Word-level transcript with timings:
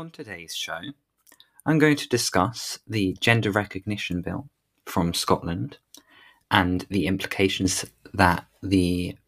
On 0.00 0.10
today's 0.10 0.54
show, 0.54 0.80
I'm 1.66 1.78
going 1.78 1.96
to 1.96 2.08
discuss 2.08 2.78
the 2.86 3.14
Gender 3.20 3.50
Recognition 3.50 4.22
Bill 4.22 4.48
from 4.86 5.12
Scotland 5.12 5.76
and 6.50 6.86
the 6.88 7.06
implications 7.06 7.84
that 8.14 8.46
the 8.62 9.18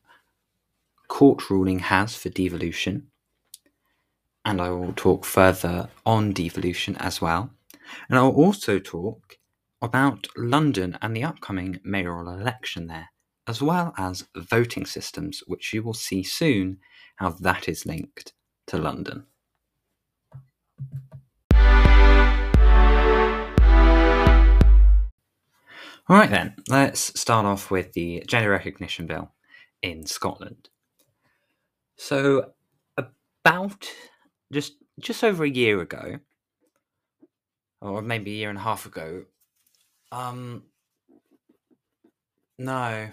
court 1.08 1.50
ruling 1.50 1.80
has 1.80 2.16
for 2.16 2.30
devolution. 2.30 3.08
And 4.46 4.62
I 4.62 4.70
will 4.70 4.94
talk 4.94 5.26
further 5.26 5.90
on 6.06 6.32
devolution 6.32 6.96
as 6.96 7.20
well. 7.20 7.50
And 8.08 8.18
I'll 8.18 8.30
also 8.30 8.78
talk 8.78 9.36
about 9.82 10.26
London 10.38 10.96
and 11.02 11.14
the 11.14 11.24
upcoming 11.24 11.80
mayoral 11.84 12.30
election 12.30 12.86
there, 12.86 13.10
as 13.46 13.60
well 13.60 13.92
as 13.98 14.26
voting 14.34 14.86
systems, 14.86 15.42
which 15.46 15.74
you 15.74 15.82
will 15.82 15.92
see 15.92 16.22
soon 16.22 16.78
how 17.16 17.28
that 17.28 17.68
is 17.68 17.84
linked 17.84 18.32
to 18.68 18.78
London. 18.78 19.26
All 26.08 26.16
right, 26.16 26.28
then, 26.28 26.54
let's 26.68 27.18
start 27.18 27.46
off 27.46 27.70
with 27.70 27.92
the 27.92 28.24
Gender 28.26 28.50
Recognition 28.50 29.06
Bill 29.06 29.30
in 29.82 30.04
Scotland. 30.04 30.68
So, 31.96 32.52
about 32.96 33.88
just 34.52 34.74
just 35.00 35.24
over 35.24 35.44
a 35.44 35.48
year 35.48 35.80
ago, 35.80 36.18
or 37.80 38.02
maybe 38.02 38.32
a 38.32 38.34
year 38.34 38.50
and 38.50 38.58
a 38.58 38.62
half 38.62 38.84
ago, 38.84 39.24
um, 40.10 40.64
no, 42.58 43.08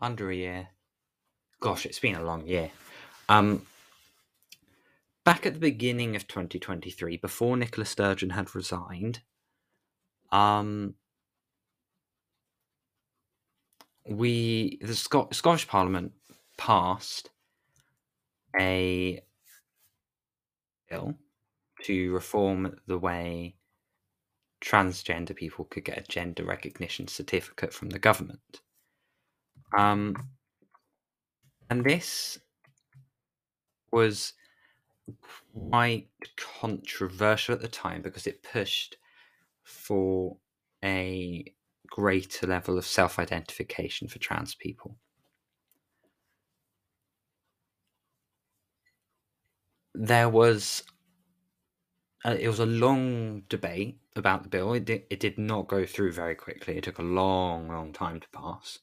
under 0.00 0.30
a 0.30 0.34
year. 0.34 0.68
Gosh, 1.60 1.86
it's 1.86 1.98
been 2.00 2.16
a 2.16 2.24
long 2.24 2.46
year. 2.46 2.70
Um, 3.28 3.66
back 5.30 5.46
at 5.46 5.54
the 5.54 5.60
beginning 5.60 6.16
of 6.16 6.26
2023, 6.26 7.16
before 7.18 7.56
Nicola 7.56 7.84
Sturgeon 7.84 8.30
had 8.30 8.52
resigned, 8.52 9.20
um, 10.32 10.96
we 14.08 14.76
the 14.82 14.96
Scot- 14.96 15.32
Scottish 15.32 15.68
Parliament 15.68 16.10
passed 16.58 17.30
a 18.58 19.20
bill 20.88 21.14
to 21.84 22.12
reform 22.12 22.76
the 22.88 22.98
way 22.98 23.54
transgender 24.60 25.36
people 25.36 25.64
could 25.66 25.84
get 25.84 25.98
a 25.98 26.10
gender 26.10 26.42
recognition 26.42 27.06
certificate 27.06 27.72
from 27.72 27.90
the 27.90 28.00
government. 28.00 28.62
Um, 29.78 30.16
and 31.70 31.84
this 31.84 32.40
was 33.92 34.32
quite 35.52 36.08
controversial 36.60 37.54
at 37.54 37.60
the 37.60 37.68
time 37.68 38.02
because 38.02 38.26
it 38.26 38.42
pushed 38.42 38.96
for 39.64 40.36
a 40.84 41.44
greater 41.88 42.46
level 42.46 42.78
of 42.78 42.86
self 42.86 43.18
identification 43.18 44.08
for 44.08 44.18
trans 44.18 44.54
people. 44.54 44.96
There 49.94 50.28
was 50.28 50.84
it 52.24 52.48
was 52.48 52.58
a 52.58 52.66
long 52.66 53.42
debate 53.48 53.98
about 54.14 54.42
the 54.42 54.48
bill. 54.50 54.74
It 54.74 54.84
did, 54.84 55.04
it 55.08 55.20
did 55.20 55.38
not 55.38 55.68
go 55.68 55.86
through 55.86 56.12
very 56.12 56.34
quickly. 56.34 56.76
It 56.76 56.84
took 56.84 56.98
a 56.98 57.02
long, 57.02 57.68
long 57.68 57.92
time 57.92 58.20
to 58.20 58.28
pass. 58.28 58.78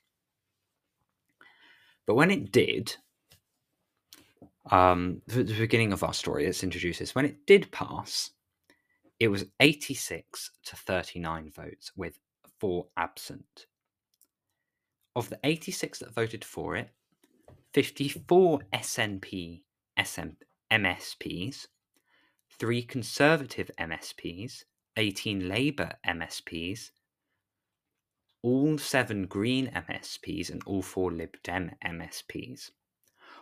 But 2.08 2.16
when 2.16 2.31
it 2.31 2.52
did, 2.52 2.95
um, 4.72 5.22
the, 5.28 5.44
the 5.44 5.58
beginning 5.58 5.94
of 5.94 6.04
our 6.04 6.14
story, 6.14 6.46
let's 6.46 6.64
introduce 6.64 7.00
this. 7.00 7.16
When 7.16 7.26
it 7.26 7.46
did 7.46 7.72
pass, 7.72 8.32
it 9.20 9.30
was 9.30 9.46
86 9.60 10.52
to 10.66 10.76
39 10.76 11.52
votes, 11.52 11.92
with 11.96 12.20
four 12.60 12.88
absent. 12.98 13.66
Of 15.16 15.30
the 15.30 15.40
86 15.44 16.00
that 16.00 16.14
voted 16.14 16.45
for 16.45 16.76
it, 16.76 16.89
54 17.73 18.61
SNP 18.73 19.64
SM, 20.04 20.30
MSPs, 20.72 21.67
three 22.60 22.83
Conservative 22.83 23.72
MSPs, 23.80 24.64
18 24.98 25.48
Labour 25.48 25.94
MSPs, 26.08 26.92
all 28.44 28.77
seven 28.77 29.26
Green 29.26 29.67
MSPs, 29.67 30.50
and 30.50 30.61
all 30.66 30.82
four 30.82 31.11
Lib 31.11 31.36
Dem 31.44 31.72
MSPs. 31.86 32.72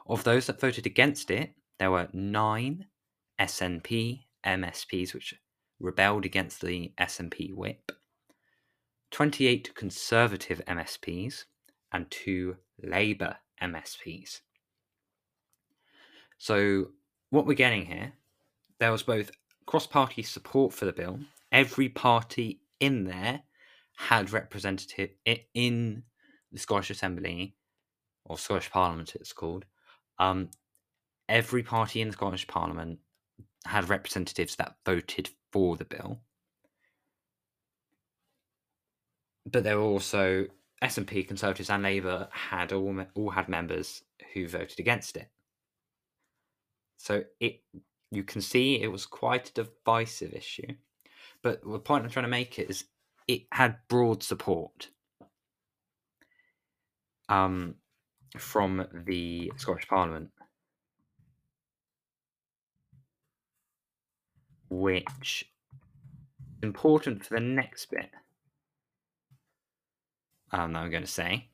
Of 0.07 0.23
those 0.23 0.47
that 0.47 0.59
voted 0.59 0.85
against 0.85 1.31
it, 1.31 1.55
there 1.79 1.91
were 1.91 2.09
nine 2.13 2.85
SNP 3.39 4.25
MSPs 4.45 5.13
which 5.13 5.33
rebelled 5.79 6.25
against 6.25 6.61
the 6.61 6.93
SNP 6.99 7.53
whip, 7.53 7.91
28 9.11 9.73
Conservative 9.75 10.61
MSPs, 10.67 11.45
and 11.91 12.09
two 12.11 12.57
Labour 12.81 13.37
MSPs. 13.61 14.41
So, 16.37 16.91
what 17.29 17.45
we're 17.45 17.53
getting 17.53 17.85
here, 17.85 18.13
there 18.79 18.91
was 18.91 19.03
both 19.03 19.31
cross 19.65 19.87
party 19.87 20.21
support 20.21 20.73
for 20.73 20.85
the 20.85 20.93
bill, 20.93 21.19
every 21.51 21.89
party 21.89 22.61
in 22.79 23.05
there 23.05 23.41
had 23.97 24.31
representative 24.31 25.11
in 25.53 26.03
the 26.51 26.59
Scottish 26.59 26.89
Assembly 26.89 27.55
or 28.25 28.37
Scottish 28.37 28.69
Parliament, 28.69 29.15
it's 29.15 29.33
called. 29.33 29.65
Um, 30.19 30.49
every 31.29 31.63
party 31.63 32.01
in 32.01 32.09
the 32.09 32.13
Scottish 32.13 32.47
Parliament 32.47 32.99
had 33.65 33.89
representatives 33.89 34.55
that 34.57 34.75
voted 34.85 35.29
for 35.51 35.75
the 35.75 35.85
bill, 35.85 36.19
but 39.45 39.63
there 39.63 39.77
were 39.77 39.83
also 39.83 40.47
SNP, 40.83 41.27
Conservatives, 41.27 41.69
and 41.69 41.83
Labour 41.83 42.27
had 42.31 42.71
all 42.73 43.05
all 43.15 43.29
had 43.29 43.49
members 43.49 44.03
who 44.33 44.47
voted 44.47 44.79
against 44.79 45.17
it. 45.17 45.29
So 46.97 47.23
it 47.39 47.63
you 48.11 48.23
can 48.23 48.41
see 48.41 48.81
it 48.81 48.91
was 48.91 49.05
quite 49.05 49.49
a 49.49 49.63
divisive 49.63 50.33
issue. 50.33 50.75
But 51.41 51.61
the 51.63 51.79
point 51.79 52.03
I'm 52.05 52.09
trying 52.09 52.25
to 52.25 52.29
make 52.29 52.57
is 52.59 52.85
it 53.27 53.43
had 53.51 53.77
broad 53.87 54.23
support 54.23 54.89
um, 57.29 57.75
from 58.39 58.87
the 59.05 59.51
Scottish 59.57 59.87
Parliament, 59.87 60.29
which 64.69 65.49
is 66.57 66.63
important 66.63 67.25
for 67.25 67.35
the 67.35 67.39
next 67.39 67.89
bit 67.89 68.09
um, 70.55 70.75
I'm 70.75 70.89
going 70.89 71.03
to 71.03 71.09
say. 71.09 71.49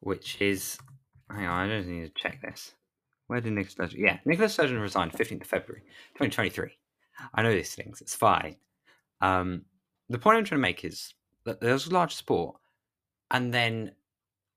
Which 0.00 0.40
is, 0.40 0.78
hang 1.30 1.46
on, 1.46 1.70
I 1.70 1.78
just 1.78 1.88
need 1.88 2.04
to 2.04 2.12
check 2.20 2.40
this. 2.42 2.72
Where 3.26 3.40
did 3.40 3.52
Nicholas 3.52 3.72
Sturgeon? 3.72 4.00
Yeah, 4.00 4.18
Nicholas 4.24 4.54
Sturgeon 4.54 4.78
resigned 4.78 5.12
15th 5.12 5.42
of 5.42 5.46
February, 5.46 5.82
2023. 6.14 6.70
I 7.34 7.42
know 7.42 7.52
these 7.52 7.74
things. 7.74 8.00
It's 8.00 8.14
fine. 8.14 8.56
Um, 9.20 9.62
the 10.08 10.18
point 10.18 10.38
I'm 10.38 10.44
trying 10.44 10.58
to 10.58 10.62
make 10.62 10.84
is 10.84 11.14
there's 11.54 11.92
large 11.92 12.14
support, 12.14 12.56
and 13.30 13.52
then 13.52 13.92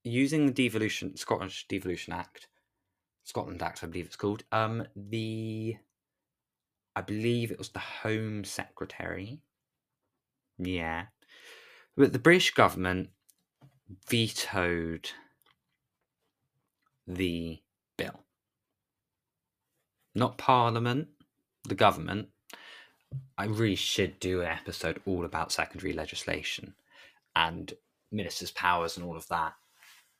using 0.04 0.46
the 0.46 0.52
devolution 0.52 1.16
Scottish 1.18 1.68
Devolution 1.68 2.14
Act, 2.14 2.48
Scotland 3.24 3.62
Act, 3.62 3.84
I 3.84 3.88
believe 3.88 4.06
it's 4.06 4.16
called. 4.16 4.44
Um, 4.52 4.86
the 4.96 5.78
I 6.96 7.02
believe 7.02 7.52
it 7.52 7.60
was 7.60 7.70
the 7.70 7.80
Home 7.80 8.44
Secretary. 8.44 9.40
Yeah, 10.58 11.06
but 11.96 12.14
the 12.14 12.20
British 12.20 12.52
government 12.54 13.10
vetoed 14.08 15.12
the 17.08 17.60
bill 17.98 18.24
not 20.16 20.38
Parliament, 20.38 21.08
the 21.68 21.76
government. 21.76 22.30
I 23.38 23.46
really 23.46 23.76
should 23.76 24.20
do 24.20 24.42
an 24.42 24.48
episode 24.48 25.02
all 25.06 25.26
about 25.26 25.52
secondary 25.52 25.94
legislation 25.94 26.76
and 27.40 27.74
ministers' 28.12 28.52
powers 28.52 28.98
and 28.98 29.06
all 29.06 29.16
of 29.16 29.28
that. 29.30 29.54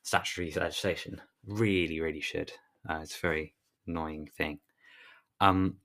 Statutory 0.02 0.52
legislation. 0.52 1.20
Really, 1.46 2.00
really 2.00 2.20
should. 2.20 2.50
Uh, 2.88 3.00
it's 3.02 3.16
a 3.16 3.20
very 3.20 3.54
annoying 3.86 4.28
thing. 4.36 4.58
Um, 5.40 5.76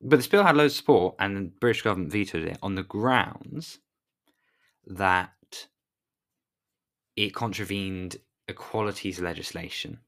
but 0.00 0.16
this 0.16 0.26
bill 0.26 0.42
had 0.42 0.56
loads 0.56 0.74
of 0.74 0.78
support, 0.78 1.14
and 1.18 1.36
the 1.36 1.52
British 1.60 1.82
government 1.82 2.12
vetoed 2.12 2.44
it 2.44 2.58
on 2.62 2.74
the 2.74 2.82
grounds 2.82 3.78
that 4.86 5.30
it 7.16 7.34
contravened 7.34 8.16
equalities 8.48 9.20
legislation. 9.20 10.00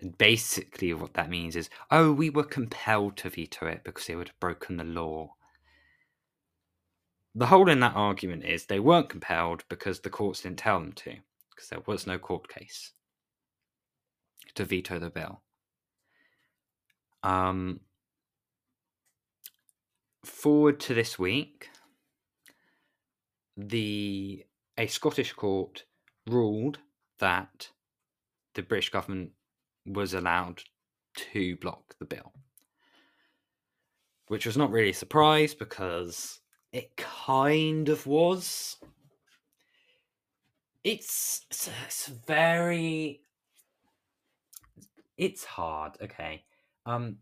And 0.00 0.16
basically, 0.16 0.92
what 0.94 1.14
that 1.14 1.30
means 1.30 1.56
is, 1.56 1.70
oh, 1.90 2.12
we 2.12 2.30
were 2.30 2.44
compelled 2.44 3.16
to 3.18 3.30
veto 3.30 3.66
it 3.66 3.82
because 3.84 4.06
they 4.06 4.14
would 4.14 4.28
have 4.28 4.40
broken 4.40 4.76
the 4.76 4.84
law. 4.84 5.34
The 7.34 7.46
hole 7.46 7.68
in 7.68 7.80
that 7.80 7.94
argument 7.94 8.44
is 8.44 8.66
they 8.66 8.80
weren't 8.80 9.10
compelled 9.10 9.64
because 9.68 10.00
the 10.00 10.10
courts 10.10 10.42
didn't 10.42 10.58
tell 10.58 10.80
them 10.80 10.92
to, 10.92 11.16
because 11.50 11.68
there 11.68 11.82
was 11.86 12.06
no 12.06 12.18
court 12.18 12.48
case. 12.48 12.92
to 14.54 14.64
veto 14.64 14.98
the 14.98 15.10
bill. 15.10 15.42
Um, 17.22 17.80
forward 20.24 20.80
to 20.80 20.94
this 20.94 21.18
week, 21.18 21.68
the 23.56 24.44
a 24.76 24.86
Scottish 24.86 25.32
court 25.32 25.84
ruled 26.28 26.78
that 27.18 27.70
the 28.54 28.62
British 28.62 28.90
government 28.90 29.32
was 29.86 30.14
allowed 30.14 30.62
to 31.14 31.56
block 31.56 31.94
the 31.98 32.04
bill, 32.04 32.32
which 34.28 34.46
was 34.46 34.56
not 34.56 34.70
really 34.70 34.90
a 34.90 34.94
surprise 34.94 35.54
because 35.54 36.40
it 36.72 36.96
kind 36.96 37.88
of 37.88 38.06
was. 38.06 38.76
It's, 40.84 41.46
it's, 41.50 42.06
very 42.26 43.20
it's 45.16 45.44
hard 45.44 45.96
okay. 46.02 46.44
Um 46.86 47.18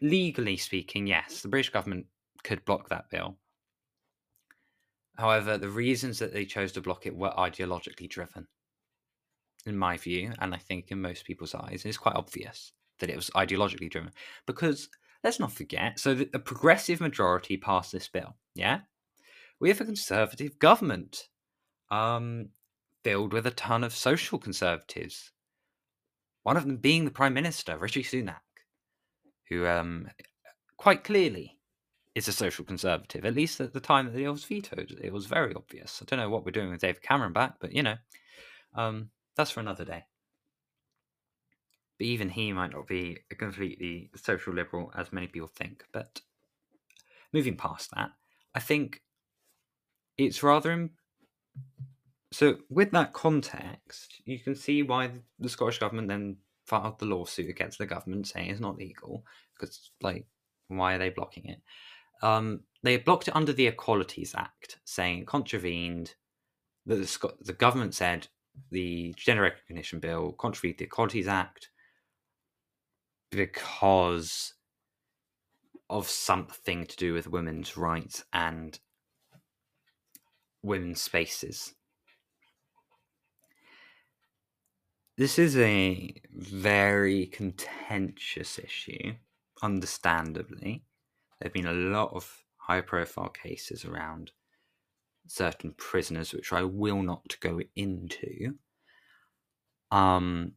legally 0.00 0.56
speaking 0.56 1.06
yes 1.06 1.40
the 1.40 1.48
british 1.48 1.70
government 1.70 2.04
could 2.42 2.64
block 2.64 2.88
that 2.88 3.08
bill. 3.10 3.36
However 5.16 5.56
the 5.56 5.70
reasons 5.70 6.18
that 6.18 6.32
they 6.32 6.44
chose 6.44 6.72
to 6.72 6.80
block 6.80 7.06
it 7.06 7.16
were 7.16 7.30
ideologically 7.30 8.08
driven 8.08 8.46
in 9.66 9.78
my 9.78 9.96
view 9.96 10.30
and 10.40 10.54
i 10.54 10.58
think 10.58 10.90
in 10.90 11.00
most 11.00 11.24
people's 11.24 11.54
eyes 11.54 11.86
it's 11.86 11.96
quite 11.96 12.16
obvious 12.16 12.72
that 12.98 13.10
it 13.10 13.16
was 13.16 13.30
ideologically 13.30 13.90
driven. 13.90 14.12
Because 14.46 14.88
let's 15.24 15.40
not 15.40 15.52
forget 15.52 15.98
so 15.98 16.14
the, 16.14 16.28
the 16.32 16.38
progressive 16.38 17.00
majority 17.00 17.56
passed 17.56 17.90
this 17.90 18.08
bill 18.08 18.36
yeah 18.54 18.80
we 19.60 19.68
have 19.68 19.80
a 19.80 19.84
conservative 19.84 20.58
government 20.58 21.28
um 21.90 22.50
filled 23.02 23.32
with 23.32 23.46
a 23.46 23.50
ton 23.50 23.82
of 23.82 23.94
social 23.94 24.38
conservatives 24.38 25.32
one 26.44 26.58
of 26.58 26.66
them 26.66 26.76
being 26.76 27.04
the 27.04 27.10
Prime 27.10 27.34
Minister, 27.34 27.76
Rishi 27.76 28.04
Sunak, 28.04 28.36
who 29.48 29.66
um, 29.66 30.08
quite 30.76 31.02
clearly 31.02 31.58
is 32.14 32.28
a 32.28 32.32
social 32.32 32.64
conservative, 32.64 33.24
at 33.24 33.34
least 33.34 33.60
at 33.60 33.72
the 33.72 33.80
time 33.80 34.12
that 34.12 34.20
it 34.20 34.28
was 34.28 34.44
vetoed. 34.44 34.94
It 35.02 35.12
was 35.12 35.26
very 35.26 35.54
obvious. 35.54 36.00
I 36.00 36.04
don't 36.04 36.18
know 36.18 36.28
what 36.28 36.44
we're 36.44 36.52
doing 36.52 36.70
with 36.70 36.82
David 36.82 37.02
Cameron 37.02 37.32
back, 37.32 37.54
but 37.60 37.72
you 37.72 37.82
know, 37.82 37.96
um, 38.74 39.08
that's 39.36 39.50
for 39.50 39.60
another 39.60 39.86
day. 39.86 40.04
But 41.98 42.06
even 42.06 42.28
he 42.28 42.52
might 42.52 42.72
not 42.72 42.86
be 42.86 43.18
a 43.30 43.34
completely 43.34 44.10
social 44.16 44.52
liberal 44.52 44.92
as 44.96 45.12
many 45.12 45.26
people 45.26 45.48
think. 45.48 45.84
But 45.92 46.20
moving 47.32 47.56
past 47.56 47.90
that, 47.94 48.10
I 48.54 48.60
think 48.60 49.02
it's 50.18 50.42
rather 50.42 50.90
so, 52.34 52.56
with 52.68 52.90
that 52.90 53.12
context, 53.12 54.20
you 54.24 54.40
can 54.40 54.56
see 54.56 54.82
why 54.82 55.12
the 55.38 55.48
Scottish 55.48 55.78
government 55.78 56.08
then 56.08 56.38
filed 56.66 56.98
the 56.98 57.06
lawsuit 57.06 57.48
against 57.48 57.78
the 57.78 57.86
government 57.86 58.26
saying 58.26 58.50
it's 58.50 58.58
not 58.58 58.76
legal 58.76 59.24
because, 59.54 59.92
like, 60.00 60.26
why 60.66 60.94
are 60.94 60.98
they 60.98 61.10
blocking 61.10 61.46
it? 61.46 61.60
Um, 62.22 62.62
they 62.82 62.96
blocked 62.96 63.28
it 63.28 63.36
under 63.36 63.52
the 63.52 63.68
Equalities 63.68 64.34
Act, 64.36 64.80
saying 64.84 65.20
it 65.20 65.26
contravened 65.28 66.16
that 66.86 66.96
the, 66.96 67.34
the 67.42 67.52
government 67.52 67.94
said 67.94 68.26
the 68.72 69.14
gender 69.16 69.42
recognition 69.42 70.00
bill 70.00 70.32
contravened 70.32 70.78
the 70.78 70.86
Equalities 70.86 71.28
Act 71.28 71.68
because 73.34 74.54
of 75.90 76.08
something 76.08 76.86
to 76.86 76.96
do 76.96 77.12
with 77.12 77.28
women's 77.28 77.76
rights 77.76 78.24
and 78.32 78.78
women's 80.62 81.00
spaces. 81.00 81.74
This 85.16 85.38
is 85.38 85.56
a 85.56 86.14
very 86.32 87.26
contentious 87.26 88.58
issue, 88.58 89.14
understandably. 89.62 90.84
There 91.38 91.46
have 91.46 91.52
been 91.52 91.66
a 91.66 91.72
lot 91.72 92.12
of 92.12 92.42
high 92.56 92.80
profile 92.80 93.28
cases 93.28 93.84
around 93.84 94.32
certain 95.26 95.74
prisoners, 95.76 96.32
which 96.32 96.52
I 96.52 96.64
will 96.64 97.02
not 97.02 97.36
go 97.40 97.60
into. 97.76 98.54
Um, 99.90 100.52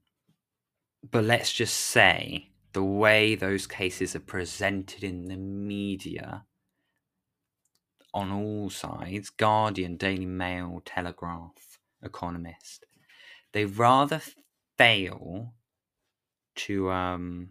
but 1.12 1.24
let's 1.24 1.54
just 1.54 1.76
say 1.76 2.50
the 2.74 2.84
way 2.84 3.36
those 3.36 3.68
cases 3.68 4.16
are 4.16 4.20
presented 4.20 5.04
in 5.04 5.26
the 5.26 5.38
media 5.38 6.46
on 8.14 8.32
all 8.32 8.70
sides 8.70 9.30
Guardian, 9.30 9.98
Daily 9.98 10.26
Mail, 10.26 10.82
Telegraph, 10.86 11.80
Economist 12.02 12.86
they 13.54 13.66
rather 13.66 14.22
fail 14.78 15.54
to 16.56 16.92
um 16.92 17.50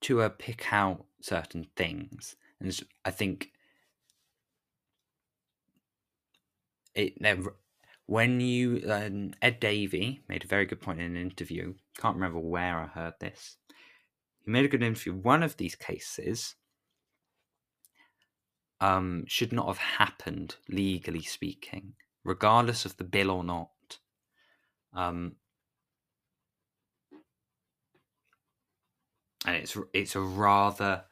to 0.00 0.20
uh, 0.20 0.28
pick 0.28 0.72
out 0.72 1.06
certain 1.20 1.66
things. 1.74 2.36
And 2.60 2.78
i 3.04 3.10
think 3.10 3.52
it 6.94 7.14
when 8.06 8.40
you 8.40 8.82
um, 8.88 9.32
ed 9.40 9.60
davey 9.60 10.20
made 10.28 10.44
a 10.44 10.48
very 10.48 10.66
good 10.66 10.80
point 10.80 11.00
in 11.00 11.06
an 11.06 11.16
interview 11.16 11.74
can't 11.98 12.14
remember 12.14 12.38
where 12.38 12.78
i 12.78 12.86
heard 12.86 13.14
this 13.20 13.56
he 14.44 14.50
made 14.50 14.64
a 14.64 14.68
good 14.68 14.82
interview 14.82 15.12
one 15.12 15.42
of 15.42 15.56
these 15.56 15.74
cases 15.74 16.54
um, 18.80 19.24
should 19.26 19.52
not 19.52 19.66
have 19.66 19.78
happened 19.78 20.54
legally 20.68 21.22
speaking 21.22 21.94
regardless 22.22 22.84
of 22.84 22.96
the 22.96 23.04
bill 23.04 23.30
or 23.30 23.42
not 23.42 23.98
um, 24.94 25.32
and 29.44 29.56
it's 29.56 29.76
it's 29.92 30.14
a 30.14 30.20
rather 30.20 31.02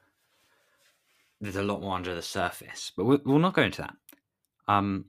there's 1.41 1.57
a 1.57 1.63
lot 1.63 1.81
more 1.83 1.95
under 1.95 2.15
the 2.15 2.23
surface, 2.23 2.93
but 2.97 3.05
we'll, 3.05 3.21
we'll 3.25 3.39
not 3.39 3.55
go 3.55 3.63
into 3.63 3.83
that. 3.83 3.95
Um, 4.69 5.07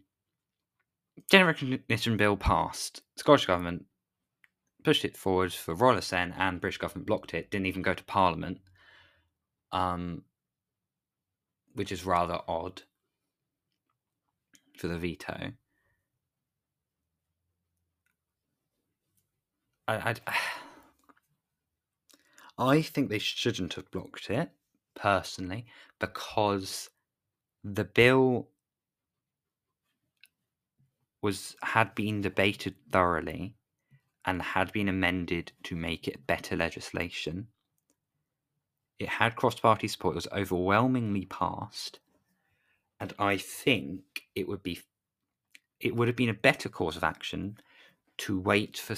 gender 1.31 1.47
recognition 1.47 2.17
bill 2.17 2.37
passed. 2.37 3.01
Scottish 3.15 3.45
government 3.45 3.85
pushed 4.87 5.03
it 5.03 5.17
forward 5.17 5.51
for 5.51 5.75
royal 5.75 5.97
assent, 5.97 6.33
and 6.37 6.61
British 6.61 6.77
government 6.77 7.05
blocked 7.05 7.33
it. 7.33 7.51
Didn't 7.51 7.65
even 7.65 7.81
go 7.81 7.93
to 7.93 8.03
Parliament, 8.05 8.61
um, 9.73 10.23
which 11.73 11.91
is 11.91 12.05
rather 12.05 12.39
odd 12.47 12.83
for 14.77 14.87
the 14.87 14.97
veto. 14.97 15.51
I, 19.89 20.15
I, 20.25 20.37
I 22.57 22.81
think 22.81 23.09
they 23.09 23.19
shouldn't 23.19 23.73
have 23.73 23.91
blocked 23.91 24.29
it 24.29 24.51
personally 24.95 25.65
because 25.99 26.89
the 27.61 27.83
bill 27.83 28.47
was 31.21 31.57
had 31.61 31.93
been 31.93 32.21
debated 32.21 32.75
thoroughly 32.89 33.56
and 34.27 34.41
had 34.41 34.73
been 34.73 34.89
amended 34.89 35.53
to 35.63 35.75
make 35.75 36.07
it 36.07 36.27
better 36.27 36.55
legislation. 36.55 37.47
It 38.99 39.07
had 39.07 39.37
cross 39.37 39.57
party 39.59 39.87
support, 39.87 40.13
it 40.13 40.15
was 40.15 40.27
overwhelmingly 40.33 41.25
passed, 41.25 41.99
and 42.99 43.13
I 43.17 43.37
think 43.37 44.01
it 44.35 44.47
would 44.47 44.61
be 44.61 44.81
it 45.79 45.95
would 45.95 46.07
have 46.07 46.17
been 46.17 46.29
a 46.29 46.33
better 46.33 46.67
course 46.67 46.97
of 46.97 47.03
action 47.03 47.57
to 48.17 48.39
wait 48.39 48.77
for 48.77 48.95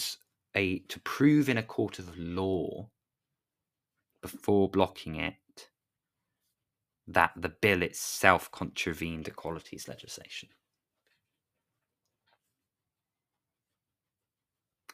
a 0.56 0.80
to 0.80 1.00
prove 1.02 1.48
in 1.48 1.58
a 1.58 1.64
court 1.64 2.00
of 2.00 2.18
law 2.18 2.90
before 4.22 4.70
blocking 4.70 5.16
it 5.16 5.70
that 7.08 7.32
the 7.36 7.50
bill 7.50 7.82
itself 7.82 8.52
contravened 8.52 9.28
equalities 9.28 9.88
legislation. 9.88 10.50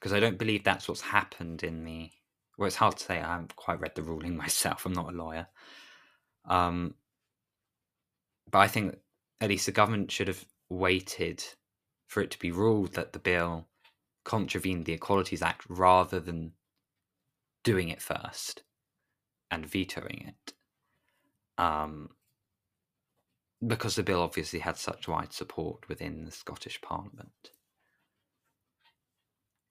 Because 0.06 0.14
I 0.14 0.20
don't 0.20 0.38
believe 0.38 0.64
that's 0.64 0.88
what's 0.88 1.02
happened 1.02 1.64
in 1.64 1.84
the. 1.84 2.12
Well, 2.60 2.68
it's 2.68 2.76
hard 2.76 2.98
to 2.98 3.04
say. 3.04 3.20
I 3.20 3.32
haven't 3.32 3.56
quite 3.56 3.80
read 3.80 3.96
the 3.96 4.04
ruling 4.04 4.38
myself. 4.46 4.86
I'm 4.86 4.94
not 4.94 5.12
a 5.12 5.18
lawyer. 5.18 5.48
Um, 6.48 6.94
but 8.52 8.60
I 8.60 8.68
think 8.68 8.98
at 9.42 9.50
least 9.50 9.66
the 9.66 9.72
government 9.72 10.12
should 10.12 10.28
have 10.28 10.46
waited 10.70 11.44
for 12.06 12.22
it 12.22 12.30
to 12.30 12.38
be 12.38 12.52
ruled 12.52 12.94
that 12.94 13.14
the 13.14 13.20
bill 13.20 13.66
contravened 14.24 14.86
the 14.86 14.94
Equalities 14.94 15.42
Act 15.42 15.66
rather 15.68 16.20
than 16.20 16.52
doing 17.64 17.90
it 17.90 18.00
first 18.00 18.62
and 19.50 19.66
vetoing 19.66 20.24
it. 20.28 20.54
Um, 21.58 22.12
because 23.66 23.96
the 23.96 24.04
bill 24.04 24.22
obviously 24.22 24.60
had 24.60 24.78
such 24.78 25.08
wide 25.08 25.34
support 25.34 25.90
within 25.90 26.26
the 26.26 26.32
Scottish 26.32 26.80
Parliament. 26.80 27.50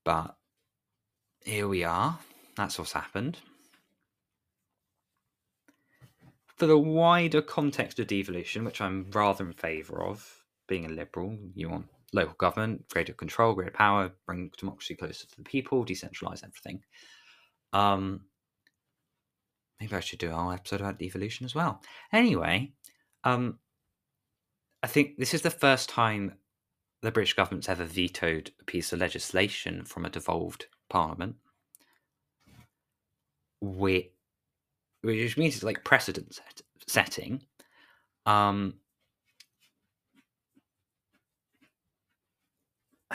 But 0.05 0.37
here 1.45 1.67
we 1.67 1.85
are. 1.85 2.19
That's 2.57 2.79
what's 2.79 2.93
happened. 2.93 3.39
For 6.57 6.67
the 6.67 6.79
wider 6.79 7.43
context 7.43 7.99
of 7.99 8.07
devolution, 8.07 8.65
which 8.65 8.81
I'm 8.81 9.11
rather 9.11 9.45
in 9.45 9.53
favour 9.55 10.03
of, 10.03 10.45
being 10.69 10.87
a 10.87 10.89
liberal, 10.89 11.37
you 11.55 11.69
want 11.69 11.87
local 12.13 12.35
government, 12.35 12.89
greater 12.89 13.13
control, 13.13 13.55
greater 13.55 13.73
power, 13.73 14.13
bring 14.25 14.51
democracy 14.57 14.95
closer 14.95 15.27
to 15.27 15.37
the 15.37 15.43
people, 15.43 15.85
decentralize 15.85 16.45
everything. 16.45 16.83
Um, 17.73 18.21
maybe 19.81 19.97
I 19.97 20.01
should 20.01 20.21
do 20.21 20.31
our 20.31 20.55
episode 20.55 20.81
about 20.81 20.99
devolution 20.99 21.45
as 21.45 21.55
well. 21.55 21.83
Anyway, 22.13 22.73
um, 23.25 23.59
I 24.83 24.87
think 24.87 25.17
this 25.19 25.35
is 25.35 25.43
the 25.43 25.51
first 25.51 25.89
time 25.89 26.35
the 27.05 27.13
British 27.13 27.35
government's 27.35 27.69
ever 27.69 27.85
vetoed 27.85 28.51
a 28.61 28.65
piece 28.65 28.93
of 28.93 28.99
legislation 28.99 29.85
from 29.85 30.07
a 30.07 30.11
devolved 30.11 30.67
parliament, 30.89 31.37
which, 33.61 34.11
which 35.03 35.37
means 35.37 35.57
it's 35.57 35.65
like 35.65 35.85
precedent 35.85 36.35
set, 36.35 36.63
setting. 36.87 37.43
Um, 38.25 38.75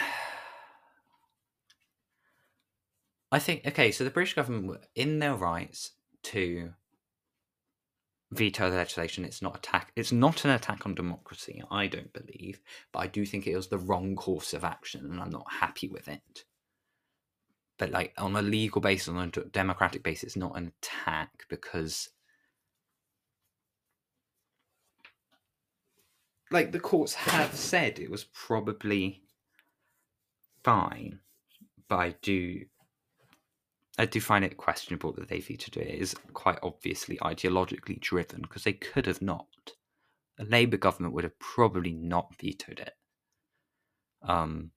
I 3.31 3.39
think 3.39 3.65
okay, 3.65 3.91
so 3.91 4.03
the 4.03 4.11
British 4.11 4.35
government 4.35 4.67
were 4.67 4.81
in 4.95 5.17
their 5.17 5.33
rights 5.35 5.93
to 6.23 6.73
veto 8.31 8.69
the 8.69 8.77
legislation. 8.77 9.25
It's 9.25 9.41
not 9.41 9.57
attack. 9.57 9.91
It's 9.95 10.11
not 10.11 10.45
an 10.45 10.51
attack 10.51 10.85
on 10.85 10.95
democracy. 10.95 11.61
I 11.71 11.87
don't 11.87 12.13
believe, 12.13 12.59
but 12.91 12.99
I 12.99 13.07
do 13.07 13.25
think 13.25 13.47
it 13.47 13.55
was 13.55 13.67
the 13.67 13.77
wrong 13.77 14.15
course 14.15 14.53
of 14.53 14.63
action, 14.63 15.05
and 15.05 15.19
I'm 15.19 15.31
not 15.31 15.51
happy 15.51 15.87
with 15.87 16.07
it. 16.07 16.45
But 17.77 17.91
like 17.91 18.13
on 18.17 18.35
a 18.35 18.41
legal 18.41 18.81
basis, 18.81 19.07
on 19.07 19.17
a 19.17 19.45
democratic 19.45 20.03
basis, 20.03 20.23
it's 20.23 20.35
not 20.35 20.57
an 20.57 20.71
attack 20.81 21.45
because, 21.49 22.09
like 26.51 26.71
the 26.71 26.79
courts 26.79 27.13
have 27.13 27.55
said, 27.55 27.99
it 27.99 28.11
was 28.11 28.25
probably 28.25 29.23
fine. 30.63 31.19
But 31.87 31.95
I 31.95 32.15
do 32.21 32.65
I 33.99 34.05
do 34.05 34.21
find 34.21 34.45
it 34.45 34.55
questionable 34.55 35.11
that 35.13 35.27
they 35.27 35.41
vetoed 35.41 35.75
it. 35.75 35.89
It 35.89 35.99
is 35.99 36.15
quite 36.33 36.57
obviously 36.63 37.17
ideologically 37.17 37.99
driven 37.99 38.41
because 38.41 38.63
they 38.63 38.71
could 38.71 39.05
have 39.05 39.21
not. 39.21 39.47
A 40.39 40.45
Labour 40.45 40.77
government 40.77 41.13
would 41.13 41.25
have 41.25 41.37
probably 41.37 41.91
not 41.91 42.33
vetoed 42.39 42.79
it. 42.79 42.93
Um, 44.23 44.71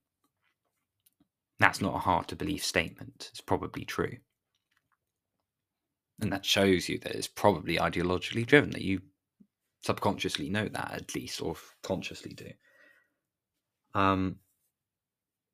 that's 1.57 1.79
not 1.79 1.95
a 1.95 1.99
hard 1.99 2.27
to 2.27 2.35
believe 2.35 2.65
statement. 2.65 3.29
It's 3.31 3.39
probably 3.39 3.85
true. 3.85 4.17
And 6.19 6.33
that 6.33 6.45
shows 6.45 6.89
you 6.89 6.99
that 6.99 7.15
it's 7.15 7.29
probably 7.29 7.77
ideologically 7.77 8.45
driven, 8.45 8.71
that 8.71 8.81
you 8.81 9.01
subconsciously 9.83 10.49
know 10.49 10.67
that 10.67 10.91
at 10.91 11.15
least, 11.15 11.41
or 11.41 11.55
consciously 11.81 12.33
do. 12.33 12.51
Um, 13.95 14.39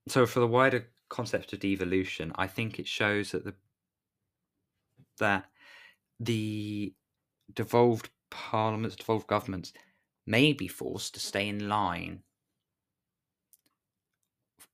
so 0.08 0.26
for 0.26 0.40
the 0.40 0.48
wider 0.48 0.88
concept 1.10 1.54
of 1.54 1.60
devolution, 1.60 2.32
I 2.36 2.48
think 2.48 2.80
it 2.80 2.88
shows 2.88 3.32
that 3.32 3.44
the 3.44 3.56
that 5.20 5.46
the 6.20 6.94
devolved 7.54 8.10
parliaments, 8.30 8.96
devolved 8.96 9.28
governments 9.28 9.74
may 10.26 10.54
be 10.54 10.68
forced 10.68 11.14
to 11.16 11.20
stay 11.20 11.48
in 11.48 11.68
line 11.68 12.24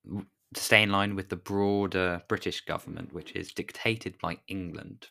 to 0.05 0.61
stay 0.61 0.83
in 0.83 0.91
line 0.91 1.15
with 1.15 1.29
the 1.29 1.35
broader 1.35 2.21
British 2.27 2.61
government, 2.65 3.13
which 3.13 3.31
is 3.33 3.51
dictated 3.51 4.17
by 4.21 4.37
England. 4.47 5.07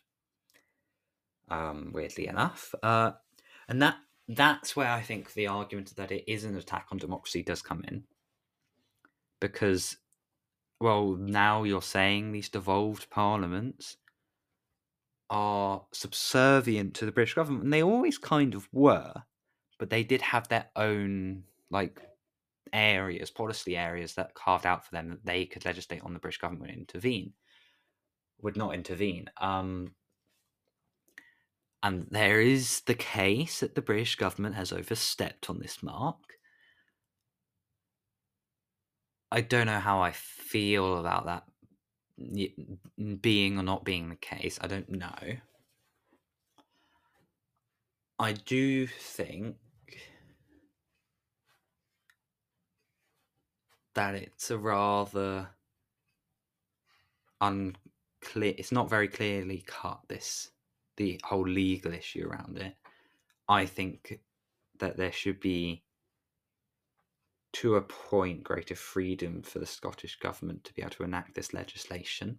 Um, 1.49 1.91
weirdly 1.93 2.27
enough, 2.27 2.73
uh, 2.81 3.11
and 3.67 3.81
that 3.81 3.97
that's 4.27 4.75
where 4.75 4.89
I 4.89 5.01
think 5.01 5.33
the 5.33 5.47
argument 5.47 5.95
that 5.95 6.11
it 6.11 6.23
is 6.27 6.43
an 6.43 6.57
attack 6.57 6.87
on 6.91 6.97
democracy 6.97 7.43
does 7.43 7.61
come 7.61 7.83
in, 7.87 8.05
because 9.39 9.97
well, 10.79 11.15
now 11.19 11.63
you're 11.63 11.81
saying 11.81 12.31
these 12.31 12.49
devolved 12.49 13.09
parliaments 13.09 13.97
are 15.29 15.85
subservient 15.91 16.93
to 16.95 17.05
the 17.05 17.11
British 17.11 17.33
government, 17.33 17.63
and 17.63 17.73
they 17.73 17.83
always 17.83 18.17
kind 18.17 18.53
of 18.53 18.67
were, 18.71 19.13
but 19.79 19.89
they 19.89 20.03
did 20.03 20.21
have 20.21 20.47
their 20.47 20.67
own 20.75 21.43
like 21.71 22.01
areas, 22.73 23.31
policy 23.31 23.77
areas 23.77 24.15
that 24.15 24.33
carved 24.33 24.65
out 24.65 24.85
for 24.85 24.91
them 24.91 25.09
that 25.09 25.25
they 25.25 25.45
could 25.45 25.65
legislate 25.65 26.03
on 26.03 26.13
the 26.13 26.19
British 26.19 26.39
government 26.39 26.61
would 26.61 26.77
intervene, 26.77 27.33
would 28.41 28.57
not 28.57 28.75
intervene. 28.75 29.29
Um, 29.39 29.95
and 31.81 32.07
there 32.09 32.41
is 32.41 32.81
the 32.81 32.95
case 32.95 33.59
that 33.59 33.75
the 33.75 33.81
British 33.81 34.15
government 34.15 34.55
has 34.55 34.71
overstepped 34.71 35.49
on 35.49 35.59
this 35.59 35.81
mark. 35.83 36.17
I 39.35 39.41
don't 39.41 39.65
know 39.65 39.81
how 39.81 39.99
I 40.01 40.13
feel 40.13 40.97
about 40.97 41.25
that 41.25 41.43
being 43.21 43.59
or 43.59 43.63
not 43.63 43.83
being 43.83 44.07
the 44.07 44.15
case. 44.15 44.57
I 44.61 44.67
don't 44.67 44.89
know. 44.89 45.35
I 48.17 48.31
do 48.31 48.87
think 48.87 49.57
that 53.93 54.15
it's 54.15 54.51
a 54.51 54.57
rather 54.57 55.49
unclear. 57.41 58.55
It's 58.57 58.71
not 58.71 58.89
very 58.89 59.09
clearly 59.09 59.65
cut. 59.67 59.99
This 60.07 60.51
the 60.95 61.19
whole 61.25 61.45
legal 61.45 61.91
issue 61.93 62.25
around 62.25 62.57
it. 62.57 62.73
I 63.49 63.65
think 63.65 64.21
that 64.79 64.95
there 64.95 65.11
should 65.11 65.41
be 65.41 65.83
to 67.55 67.75
a 67.75 67.81
point, 67.81 68.43
greater 68.43 68.75
freedom 68.75 69.41
for 69.41 69.59
the 69.59 69.65
Scottish 69.65 70.19
Government 70.19 70.65
to 70.65 70.73
be 70.73 70.81
able 70.81 70.91
to 70.91 71.03
enact 71.03 71.35
this 71.35 71.53
legislation. 71.53 72.37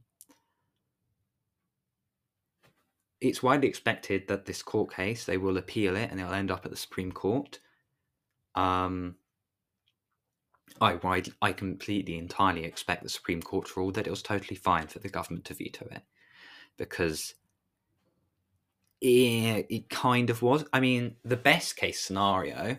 It's 3.23 3.43
widely 3.43 3.67
expected 3.67 4.29
that 4.29 4.45
this 4.45 4.63
court 4.63 4.95
case, 4.95 5.25
they 5.25 5.39
will 5.39 5.57
appeal 5.57 5.97
it 5.97 6.11
and 6.11 6.21
it'll 6.21 6.35
end 6.35 6.51
up 6.51 6.67
at 6.67 6.71
the 6.71 6.77
Supreme 6.77 7.13
Court. 7.13 7.61
Um, 8.55 9.17
I, 10.83 11.23
I 11.41 11.53
completely, 11.53 12.19
entirely 12.19 12.65
expect 12.65 13.03
the 13.03 13.09
Supreme 13.09 13.41
Court 13.41 13.69
to 13.69 13.81
rule 13.81 13.93
that 13.93 14.07
it 14.07 14.11
was 14.11 14.23
totally 14.23 14.57
fine 14.57 14.89
for 14.89 14.99
the 14.99 15.09
government 15.09 15.47
to 15.47 15.55
veto 15.55 15.87
it 15.91 16.03
because 16.77 17.35
it, 19.01 19.67
it 19.71 19.89
kind 19.89 20.29
of 20.29 20.43
was. 20.43 20.67
I 20.75 20.81
mean, 20.81 21.17
the 21.25 21.39
best 21.39 21.77
case 21.77 22.03
scenario 22.03 22.77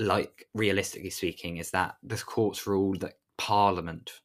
like 0.00 0.48
realistically 0.54 1.10
speaking, 1.10 1.58
is 1.58 1.70
that 1.70 1.96
the 2.02 2.16
courts 2.16 2.66
rule 2.66 2.96
that 2.98 3.18
Parliament 3.36 4.20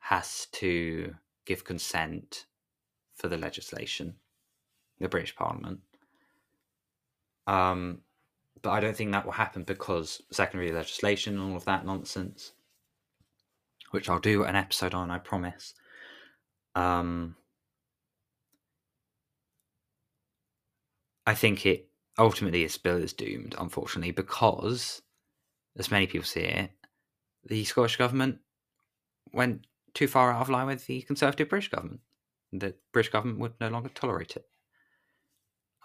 has 0.00 0.46
to 0.52 1.14
give 1.46 1.64
consent 1.64 2.46
for 3.16 3.28
the 3.28 3.38
legislation, 3.38 4.14
the 4.98 5.08
British 5.08 5.34
Parliament. 5.34 5.80
Um, 7.46 8.02
but 8.62 8.70
I 8.70 8.80
don't 8.80 8.96
think 8.96 9.12
that 9.12 9.24
will 9.24 9.32
happen 9.32 9.62
because 9.62 10.22
secondary 10.30 10.70
legislation 10.70 11.38
and 11.38 11.50
all 11.50 11.56
of 11.56 11.64
that 11.64 11.86
nonsense, 11.86 12.52
which 13.90 14.08
I'll 14.08 14.20
do 14.20 14.44
an 14.44 14.54
episode 14.54 14.92
on, 14.94 15.10
I 15.10 15.18
promise. 15.18 15.74
Um, 16.74 17.36
I 21.26 21.34
think 21.34 21.64
it 21.64 21.89
ultimately 22.20 22.62
this 22.62 22.78
bill 22.78 22.98
is 22.98 23.12
doomed, 23.12 23.54
unfortunately, 23.58 24.12
because, 24.12 25.02
as 25.78 25.90
many 25.90 26.06
people 26.06 26.26
see 26.26 26.40
it, 26.40 26.70
the 27.44 27.64
Scottish 27.64 27.96
government 27.96 28.38
went 29.32 29.66
too 29.94 30.06
far 30.06 30.30
out 30.30 30.42
of 30.42 30.50
line 30.50 30.66
with 30.66 30.86
the 30.86 31.02
Conservative 31.02 31.48
British 31.48 31.70
government. 31.70 32.00
The 32.52 32.74
British 32.92 33.10
government 33.10 33.40
would 33.40 33.54
no 33.60 33.68
longer 33.68 33.88
tolerate 33.88 34.36
it, 34.36 34.44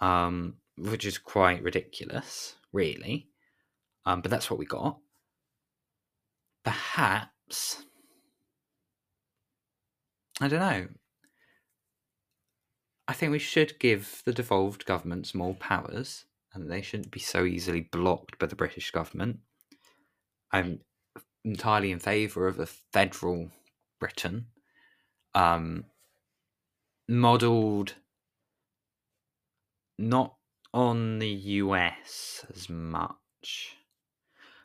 um, 0.01 0.55
which 0.77 1.05
is 1.05 1.17
quite 1.17 1.63
ridiculous, 1.63 2.55
really. 2.73 3.29
Um, 4.05 4.21
but 4.21 4.29
that's 4.29 4.51
what 4.51 4.59
we 4.59 4.65
got. 4.65 4.99
Perhaps, 6.63 7.83
I 10.41 10.47
don't 10.47 10.59
know. 10.59 10.87
I 13.07 13.13
think 13.13 13.31
we 13.31 13.39
should 13.39 13.77
give 13.79 14.21
the 14.25 14.33
devolved 14.33 14.85
governments 14.85 15.35
more 15.35 15.53
powers, 15.55 16.25
and 16.53 16.71
they 16.71 16.81
shouldn't 16.81 17.11
be 17.11 17.19
so 17.19 17.45
easily 17.45 17.81
blocked 17.81 18.39
by 18.39 18.47
the 18.47 18.55
British 18.55 18.91
government. 18.91 19.39
I'm 20.51 20.79
entirely 21.43 21.91
in 21.91 21.99
favour 21.99 22.47
of 22.47 22.59
a 22.59 22.65
federal 22.65 23.51
Britain, 23.99 24.47
um, 25.35 25.85
modelled 27.07 27.93
not 29.97 30.35
on 30.73 31.19
the 31.19 31.29
US 31.29 32.45
as 32.53 32.69
much. 32.69 33.77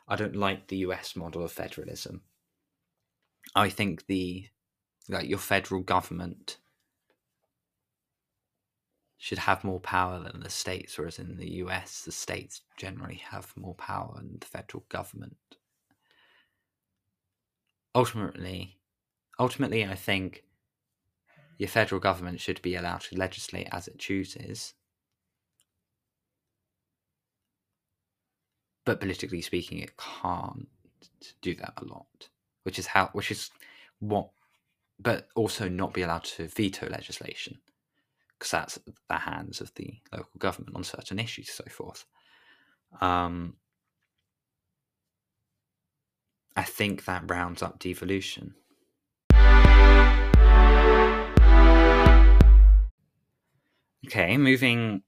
I 0.09 0.17
don't 0.17 0.35
like 0.35 0.67
the 0.67 0.79
US 0.79 1.15
model 1.15 1.45
of 1.45 1.53
federalism. 1.53 2.23
I 3.55 3.69
think 3.69 4.07
the 4.07 4.49
like 5.09 5.29
your 5.29 5.39
federal 5.39 5.83
government 5.83 6.59
should 9.23 9.39
have 9.39 9.63
more 9.63 9.81
power 9.81 10.19
than 10.19 10.41
the 10.41 10.49
states, 10.49 10.97
whereas 10.97 11.19
in 11.19 11.37
the 11.37 11.51
US, 11.57 12.03
the 12.03 12.11
states 12.11 12.63
generally 12.79 13.21
have 13.31 13.55
more 13.55 13.75
power 13.75 14.15
than 14.17 14.39
the 14.41 14.47
federal 14.47 14.85
government. 14.89 15.37
ultimately, 17.95 18.79
ultimately, 19.39 19.85
I 19.85 19.95
think 19.95 20.45
your 21.59 21.69
federal 21.69 22.01
government 22.01 22.41
should 22.41 22.63
be 22.63 22.77
allowed 22.77 23.03
to 23.03 23.19
legislate 23.19 23.69
as 23.71 23.89
it 23.89 23.99
chooses. 23.99 24.73
But 28.87 29.01
politically 29.01 29.43
speaking, 29.43 29.81
it 29.81 29.99
can't 29.99 30.69
do 31.43 31.55
that 31.57 31.75
a 31.77 31.85
lot, 31.85 32.31
which 32.63 32.79
is 32.79 32.87
how, 32.87 33.11
which 33.13 33.31
is 33.31 33.51
what, 33.99 34.31
but 34.99 35.29
also 35.35 35.69
not 35.69 35.93
be 35.93 36.01
allowed 36.01 36.25
to 36.25 36.49
veto 36.49 36.89
legislation 36.89 37.59
because 38.41 38.51
that's 38.53 38.79
the 39.11 39.19
hands 39.19 39.61
of 39.61 39.71
the 39.75 40.01
local 40.11 40.39
government 40.39 40.75
on 40.75 40.83
certain 40.83 41.19
issues, 41.19 41.51
so 41.51 41.65
forth. 41.65 42.07
Um, 43.03 43.57
I 46.57 46.63
think 46.63 47.05
that 47.05 47.31
rounds 47.31 47.63
up 47.63 47.79
devolution. 47.79 48.55
Okay, 54.07 54.39
moving 54.39 55.03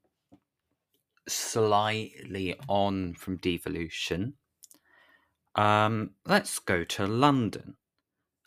slightly 1.27 2.55
on 2.69 3.15
from 3.15 3.39
devolution. 3.39 4.35
Um, 5.55 6.11
let's 6.27 6.59
go 6.59 6.85
to 6.85 7.07
London. 7.07 7.77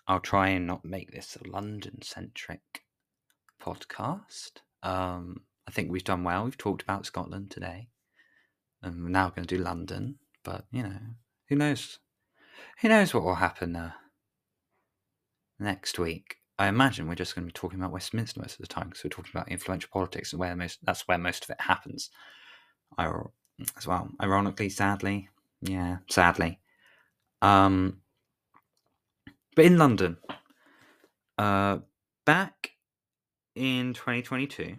I'll 0.07 0.19
try 0.19 0.49
and 0.49 0.67
not 0.67 0.85
make 0.85 1.11
this 1.11 1.35
a 1.35 1.49
London 1.49 2.03
centric 2.03 2.83
podcast. 3.59 4.61
Um, 4.85 5.41
I 5.67 5.71
think 5.71 5.91
we've 5.91 6.03
done 6.03 6.23
well. 6.23 6.45
We've 6.45 6.57
talked 6.57 6.83
about 6.83 7.05
Scotland 7.05 7.51
today. 7.51 7.89
And 8.81 9.03
we're 9.03 9.09
now 9.09 9.29
going 9.29 9.47
to 9.47 9.57
do 9.57 9.61
London. 9.61 10.19
But, 10.43 10.65
you 10.71 10.83
know, 10.83 10.99
who 11.49 11.55
knows? 11.55 11.99
Who 12.81 12.89
knows 12.89 13.13
what 13.13 13.23
will 13.23 13.35
happen 13.35 13.75
uh, 13.75 13.91
next 15.59 15.97
week? 15.97 16.37
I 16.57 16.67
imagine 16.67 17.07
we're 17.07 17.15
just 17.15 17.35
going 17.35 17.45
to 17.47 17.51
be 17.51 17.59
talking 17.59 17.79
about 17.79 17.91
Westminster 17.91 18.39
most 18.39 18.53
of 18.53 18.59
the 18.59 18.67
time 18.67 18.89
because 18.89 19.03
we're 19.03 19.09
talking 19.09 19.31
about 19.33 19.51
influential 19.51 19.89
politics 19.91 20.31
and 20.31 20.39
where 20.39 20.55
most 20.55 20.79
that's 20.83 21.07
where 21.07 21.17
most 21.17 21.43
of 21.43 21.49
it 21.49 21.59
happens. 21.59 22.11
I, 22.97 23.11
as 23.75 23.87
well, 23.87 24.09
ironically, 24.21 24.69
sadly, 24.69 25.29
yeah, 25.61 25.97
sadly. 26.09 26.59
Um, 27.41 28.01
but 29.55 29.65
in 29.65 29.77
London, 29.77 30.17
uh, 31.37 31.79
back 32.25 32.74
in 33.55 33.93
2022, 33.93 34.75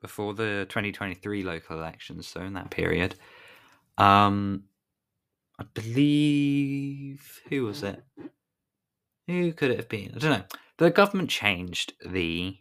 before 0.00 0.34
the 0.34 0.66
2023 0.68 1.42
local 1.42 1.78
elections, 1.78 2.26
so 2.26 2.40
in 2.40 2.54
that 2.54 2.70
period, 2.70 3.14
um, 3.98 4.64
I 5.58 5.64
believe 5.74 7.40
who 7.48 7.64
was 7.64 7.82
it? 7.82 8.02
Who 9.26 9.52
could 9.52 9.70
it 9.70 9.76
have 9.76 9.88
been? 9.88 10.12
I 10.14 10.18
don't 10.18 10.30
know. 10.30 10.58
The 10.78 10.90
government 10.90 11.30
changed 11.30 11.92
the 12.04 12.56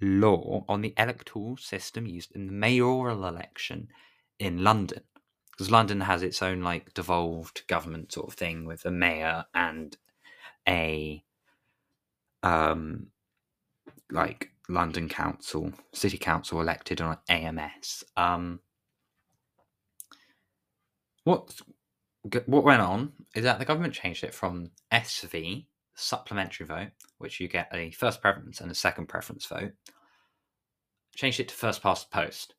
law 0.00 0.64
on 0.68 0.82
the 0.82 0.94
electoral 0.96 1.56
system 1.56 2.06
used 2.06 2.32
in 2.36 2.46
the 2.46 2.52
mayoral 2.52 3.26
election 3.26 3.88
in 4.38 4.62
London. 4.62 5.02
Because 5.50 5.70
London 5.70 6.02
has 6.02 6.22
its 6.22 6.40
own 6.40 6.62
like 6.62 6.94
devolved 6.94 7.66
government 7.66 8.12
sort 8.12 8.28
of 8.28 8.34
thing 8.34 8.64
with 8.64 8.84
a 8.84 8.90
mayor 8.90 9.46
and 9.54 9.96
a 10.68 11.24
um 12.44 13.08
like 14.10 14.50
London 14.68 15.08
Council, 15.08 15.72
City 15.92 16.18
Council 16.18 16.60
elected 16.60 17.00
on 17.00 17.18
AMS. 17.28 18.04
Um 18.16 18.60
what 21.24 21.60
what 22.46 22.64
went 22.64 22.82
on 22.82 23.12
is 23.34 23.44
that 23.44 23.58
the 23.58 23.64
government 23.64 23.94
changed 23.94 24.24
it 24.24 24.34
from 24.34 24.70
SV 24.92 25.66
supplementary 25.94 26.64
vote, 26.66 26.90
which 27.18 27.40
you 27.40 27.48
get 27.48 27.68
a 27.72 27.90
first 27.90 28.22
preference 28.22 28.60
and 28.60 28.70
a 28.70 28.74
second 28.74 29.06
preference 29.06 29.46
vote, 29.46 29.72
changed 31.14 31.40
it 31.40 31.48
to 31.48 31.54
first 31.54 31.82
past 31.82 32.10
post. 32.10 32.54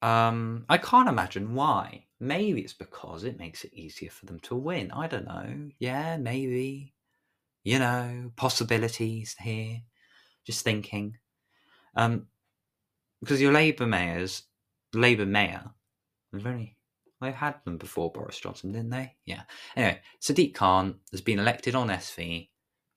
Um, 0.00 0.64
I 0.68 0.78
can't 0.78 1.08
imagine 1.08 1.54
why. 1.54 2.06
Maybe 2.20 2.62
it's 2.62 2.72
because 2.72 3.24
it 3.24 3.38
makes 3.38 3.64
it 3.64 3.74
easier 3.74 4.10
for 4.10 4.26
them 4.26 4.40
to 4.40 4.54
win. 4.54 4.90
I 4.92 5.06
don't 5.06 5.26
know. 5.26 5.70
Yeah, 5.78 6.16
maybe. 6.16 6.94
You 7.68 7.78
know, 7.78 8.32
possibilities 8.34 9.36
here. 9.38 9.82
Just 10.46 10.64
thinking. 10.64 11.18
Um, 11.94 12.28
because 13.20 13.42
your 13.42 13.52
Labour 13.52 13.86
mayors, 13.86 14.44
Labour 14.94 15.26
mayor, 15.26 15.64
very 16.32 16.78
They've 17.20 17.34
had 17.34 17.56
them 17.66 17.76
before, 17.76 18.10
Boris 18.10 18.40
Johnson, 18.40 18.72
didn't 18.72 18.88
they? 18.88 19.16
Yeah. 19.26 19.42
Anyway, 19.76 20.00
Sadiq 20.18 20.54
Khan 20.54 20.94
has 21.10 21.20
been 21.20 21.38
elected 21.38 21.74
on 21.74 21.88
SV 21.88 22.48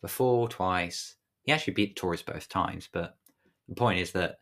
before, 0.01 0.47
twice. 0.47 1.15
He 1.43 1.51
actually 1.51 1.73
beat 1.73 1.95
the 1.95 1.99
Tories 1.99 2.21
both 2.21 2.47
times, 2.47 2.88
but 2.93 3.17
the 3.67 3.75
point 3.75 3.99
is 3.99 4.13
that 4.13 4.38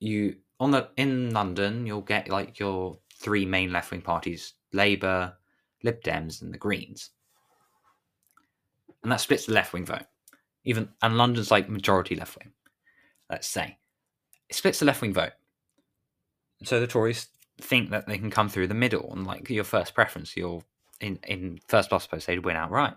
you 0.00 0.38
on 0.58 0.72
the 0.72 0.88
in 0.96 1.30
London 1.32 1.86
you'll 1.86 2.00
get 2.00 2.28
like 2.28 2.58
your 2.58 2.98
three 3.20 3.46
main 3.46 3.70
left 3.70 3.92
wing 3.92 4.02
parties: 4.02 4.54
Labour, 4.72 5.34
Lib 5.84 6.02
Dems, 6.02 6.42
and 6.42 6.52
the 6.52 6.58
Greens, 6.58 7.10
and 9.02 9.12
that 9.12 9.20
splits 9.20 9.46
the 9.46 9.52
left 9.52 9.72
wing 9.72 9.84
vote. 9.84 10.06
Even 10.64 10.88
and 11.02 11.16
London's 11.16 11.50
like 11.50 11.68
majority 11.68 12.14
left 12.14 12.38
wing. 12.38 12.52
Let's 13.30 13.48
say 13.48 13.78
it 14.48 14.56
splits 14.56 14.78
the 14.78 14.84
left 14.84 15.00
wing 15.00 15.12
vote. 15.12 15.32
So 16.64 16.78
the 16.78 16.86
Tories 16.86 17.28
think 17.60 17.90
that 17.90 18.06
they 18.06 18.18
can 18.18 18.30
come 18.30 18.48
through 18.48 18.68
the 18.68 18.74
middle 18.74 19.12
and 19.12 19.26
like 19.26 19.48
your 19.50 19.64
first 19.64 19.94
preference, 19.94 20.36
you're 20.36 20.62
in 21.00 21.18
in 21.26 21.58
first 21.68 21.90
past 21.90 22.10
post 22.10 22.26
they'd 22.26 22.44
win 22.44 22.56
outright. 22.56 22.94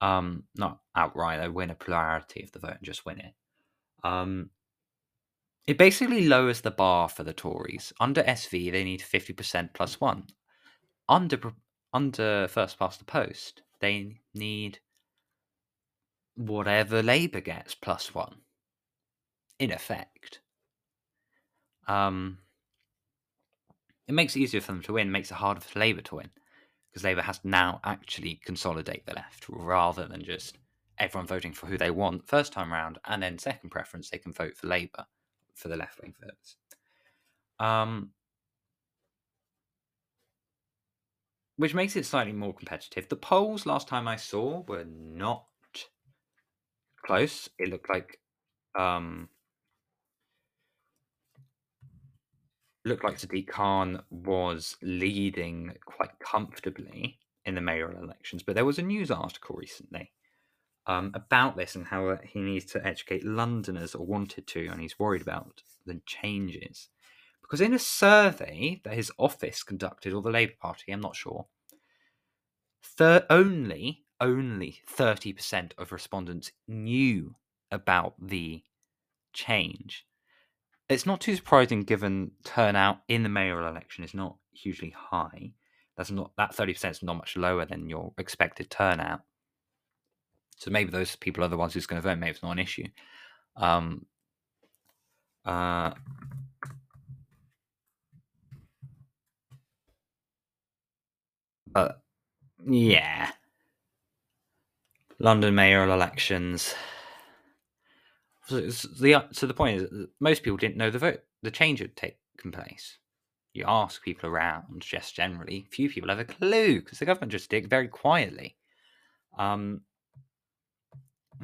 Um, 0.00 0.44
not 0.56 0.80
outright, 0.96 1.40
they 1.40 1.48
win 1.48 1.70
a 1.70 1.74
plurality 1.74 2.42
of 2.42 2.52
the 2.52 2.58
vote 2.58 2.76
and 2.78 2.82
just 2.82 3.04
win 3.04 3.20
it. 3.20 3.34
Um, 4.02 4.50
it 5.66 5.76
basically 5.76 6.26
lowers 6.26 6.62
the 6.62 6.70
bar 6.70 7.08
for 7.08 7.22
the 7.22 7.34
Tories. 7.34 7.92
Under 8.00 8.22
SV, 8.22 8.72
they 8.72 8.82
need 8.82 9.02
fifty 9.02 9.32
percent 9.32 9.72
plus 9.74 10.00
one. 10.00 10.24
Under 11.08 11.38
under 11.92 12.48
first 12.48 12.78
past 12.78 12.98
the 12.98 13.04
post, 13.04 13.62
they 13.80 14.16
need 14.34 14.78
whatever 16.40 17.02
Labour 17.02 17.40
gets 17.40 17.74
plus 17.74 18.14
one. 18.14 18.36
In 19.58 19.70
effect. 19.70 20.40
Um, 21.86 22.38
it 24.08 24.14
makes 24.14 24.34
it 24.34 24.40
easier 24.40 24.60
for 24.60 24.72
them 24.72 24.82
to 24.82 24.94
win, 24.94 25.12
makes 25.12 25.30
it 25.30 25.34
harder 25.34 25.60
for 25.60 25.78
Labour 25.78 26.00
to 26.02 26.16
win 26.16 26.30
because 26.90 27.04
Labour 27.04 27.22
has 27.22 27.38
to 27.40 27.48
now 27.48 27.80
actually 27.84 28.40
consolidate 28.44 29.04
the 29.06 29.14
left 29.14 29.44
rather 29.48 30.08
than 30.08 30.24
just 30.24 30.56
everyone 30.98 31.26
voting 31.26 31.52
for 31.52 31.66
who 31.66 31.78
they 31.78 31.90
want 31.90 32.26
first 32.26 32.52
time 32.52 32.72
round 32.72 32.98
and 33.06 33.22
then 33.22 33.38
second 33.38 33.70
preference 33.70 34.10
they 34.10 34.18
can 34.18 34.32
vote 34.32 34.56
for 34.56 34.66
Labour 34.66 35.06
for 35.54 35.68
the 35.68 35.76
left 35.76 36.00
wing 36.00 36.14
votes. 36.20 36.56
Um, 37.58 38.10
which 41.56 41.74
makes 41.74 41.94
it 41.96 42.06
slightly 42.06 42.32
more 42.32 42.54
competitive. 42.54 43.08
The 43.08 43.16
polls 43.16 43.66
last 43.66 43.86
time 43.86 44.08
I 44.08 44.16
saw 44.16 44.62
were 44.62 44.86
not 44.86 45.44
close. 47.10 47.48
It 47.58 47.70
looked 47.70 47.90
like 47.90 48.18
um, 48.78 49.28
looked 52.84 53.04
like 53.04 53.18
Sadiq 53.18 53.48
Khan 53.48 54.02
was 54.10 54.76
leading 54.80 55.74
quite 55.84 56.18
comfortably 56.20 57.18
in 57.44 57.56
the 57.56 57.60
mayoral 57.60 58.02
elections, 58.02 58.42
but 58.42 58.54
there 58.54 58.64
was 58.64 58.78
a 58.78 58.82
news 58.82 59.10
article 59.10 59.56
recently 59.56 60.12
um, 60.86 61.10
about 61.14 61.56
this 61.56 61.74
and 61.74 61.86
how 61.86 62.16
he 62.22 62.40
needs 62.40 62.66
to 62.66 62.86
educate 62.86 63.24
Londoners 63.24 63.94
or 63.94 64.06
wanted 64.06 64.46
to, 64.46 64.68
and 64.68 64.80
he's 64.80 64.98
worried 64.98 65.22
about 65.22 65.62
the 65.86 66.00
changes. 66.06 66.90
Because 67.42 67.60
in 67.60 67.74
a 67.74 67.78
survey 67.80 68.80
that 68.84 68.94
his 68.94 69.10
office 69.18 69.64
conducted, 69.64 70.12
or 70.12 70.22
the 70.22 70.30
Labour 70.30 70.52
Party, 70.60 70.92
I'm 70.92 71.00
not 71.00 71.16
sure, 71.16 71.46
thir- 72.84 73.26
only 73.28 74.04
only 74.20 74.80
30% 74.88 75.72
of 75.78 75.92
respondents 75.92 76.52
knew 76.68 77.34
about 77.72 78.14
the 78.20 78.62
change 79.32 80.06
it's 80.88 81.06
not 81.06 81.20
too 81.20 81.36
surprising 81.36 81.82
given 81.82 82.32
turnout 82.44 83.00
in 83.08 83.22
the 83.24 83.30
mayoral 83.30 83.68
election 83.68 84.04
is 84.04 84.14
not 84.14 84.36
hugely 84.52 84.90
high. 84.90 85.52
That's 85.96 86.10
not 86.12 86.32
that 86.36 86.54
thirty 86.54 86.74
percent 86.74 86.96
is 86.96 87.02
not 87.02 87.16
much 87.16 87.36
lower 87.36 87.64
than 87.64 87.88
your 87.88 88.12
expected 88.18 88.70
turnout. 88.70 89.22
So 90.56 90.70
maybe 90.70 90.90
those 90.90 91.16
people 91.16 91.44
are 91.44 91.48
the 91.48 91.56
ones 91.56 91.74
who's 91.74 91.86
going 91.86 92.02
to 92.02 92.08
vote. 92.08 92.18
Maybe 92.18 92.32
it's 92.32 92.42
not 92.42 92.52
an 92.52 92.58
issue. 92.58 92.86
Um, 93.56 94.06
uh, 95.44 95.92
but 101.66 102.00
yeah, 102.66 103.32
London 105.20 105.54
mayoral 105.54 105.92
elections. 105.92 106.74
So, 108.46 108.60
the 108.62 109.28
so 109.32 109.46
the 109.46 109.54
point 109.54 109.82
is, 109.82 110.06
most 110.18 110.42
people 110.42 110.56
didn't 110.56 110.78
know 110.78 110.90
the 110.90 110.98
vote, 110.98 111.20
the 111.42 111.50
change 111.50 111.78
had 111.80 111.94
taken 111.94 112.50
place. 112.50 112.98
you 113.52 113.64
ask 113.68 114.02
people 114.02 114.30
around, 114.30 114.80
just 114.80 115.14
generally, 115.14 115.66
few 115.70 115.90
people 115.90 116.08
have 116.08 116.18
a 116.18 116.24
clue 116.24 116.80
because 116.80 116.98
the 116.98 117.04
government 117.04 117.32
just 117.32 117.50
did 117.50 117.68
very 117.68 117.86
quietly. 117.86 118.56
Um, 119.38 119.82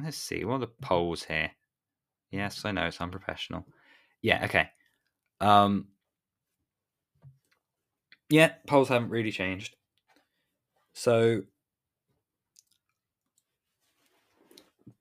let's 0.03 0.17
see, 0.17 0.43
what 0.43 0.55
are 0.55 0.59
the 0.59 0.67
polls 0.81 1.23
here? 1.23 1.51
Yes, 2.31 2.65
I 2.65 2.71
know 2.71 2.87
it's 2.87 2.99
unprofessional. 2.99 3.65
Yeah, 4.21 4.43
okay. 4.45 4.69
Um, 5.39 5.89
yeah, 8.29 8.53
polls 8.65 8.89
haven't 8.89 9.09
really 9.09 9.31
changed. 9.31 9.75
So 10.93 11.43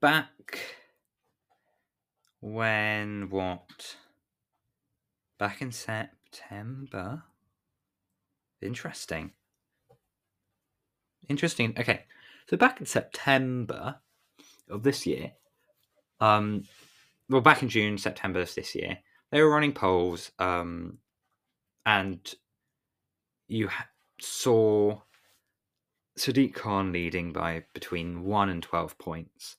back 0.01 0.61
when 2.41 3.29
what? 3.31 3.97
Back 5.39 5.61
in 5.61 5.73
September. 5.73 7.25
Interesting. 8.63 9.33
Interesting. 11.29 11.75
Okay. 11.79 12.05
So 12.49 12.57
back 12.57 12.81
in 12.81 12.87
September 12.87 13.97
of 14.71 14.83
this 14.83 15.07
year, 15.07 15.33
um, 16.21 16.65
well, 17.29 17.41
back 17.41 17.63
in 17.63 17.69
June, 17.69 17.99
September 17.99 18.41
of 18.41 18.55
this 18.55 18.75
year, 18.75 18.99
they 19.31 19.43
were 19.43 19.51
running 19.51 19.73
polls, 19.73 20.31
um, 20.39 20.99
and 21.85 22.35
you 23.49 23.69
ha- 23.69 23.89
saw 24.21 25.01
Sadiq 26.17 26.55
Khan 26.55 26.93
leading 26.93 27.33
by 27.33 27.65
between 27.75 28.23
one 28.23 28.49
and 28.49 28.63
twelve 28.63 28.97
points. 28.99 29.57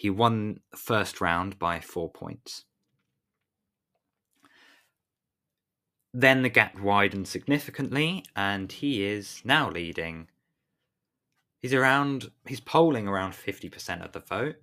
He 0.00 0.08
won 0.08 0.60
the 0.70 0.78
first 0.78 1.20
round 1.20 1.58
by 1.58 1.78
four 1.78 2.08
points. 2.08 2.64
Then 6.14 6.40
the 6.40 6.48
gap 6.48 6.80
widened 6.80 7.28
significantly, 7.28 8.24
and 8.34 8.72
he 8.72 9.04
is 9.04 9.42
now 9.44 9.68
leading. 9.68 10.28
He's 11.58 11.74
around, 11.74 12.30
he's 12.46 12.60
polling 12.60 13.08
around 13.08 13.34
50% 13.34 14.02
of 14.02 14.12
the 14.12 14.20
vote. 14.20 14.56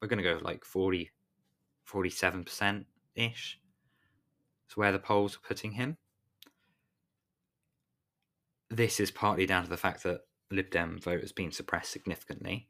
We're 0.00 0.06
going 0.06 0.22
to 0.22 0.32
go 0.32 0.38
like 0.40 0.64
40, 0.64 1.10
47% 1.84 2.84
ish. 3.16 3.58
Is 4.70 4.76
where 4.76 4.92
the 4.92 5.00
polls 5.00 5.34
are 5.34 5.48
putting 5.48 5.72
him. 5.72 5.96
This 8.70 9.00
is 9.00 9.10
partly 9.10 9.44
down 9.44 9.64
to 9.64 9.70
the 9.70 9.76
fact 9.76 10.04
that 10.04 10.20
Lib 10.52 10.70
Dem 10.70 11.00
vote 11.00 11.22
has 11.22 11.32
been 11.32 11.50
suppressed 11.50 11.90
significantly. 11.90 12.68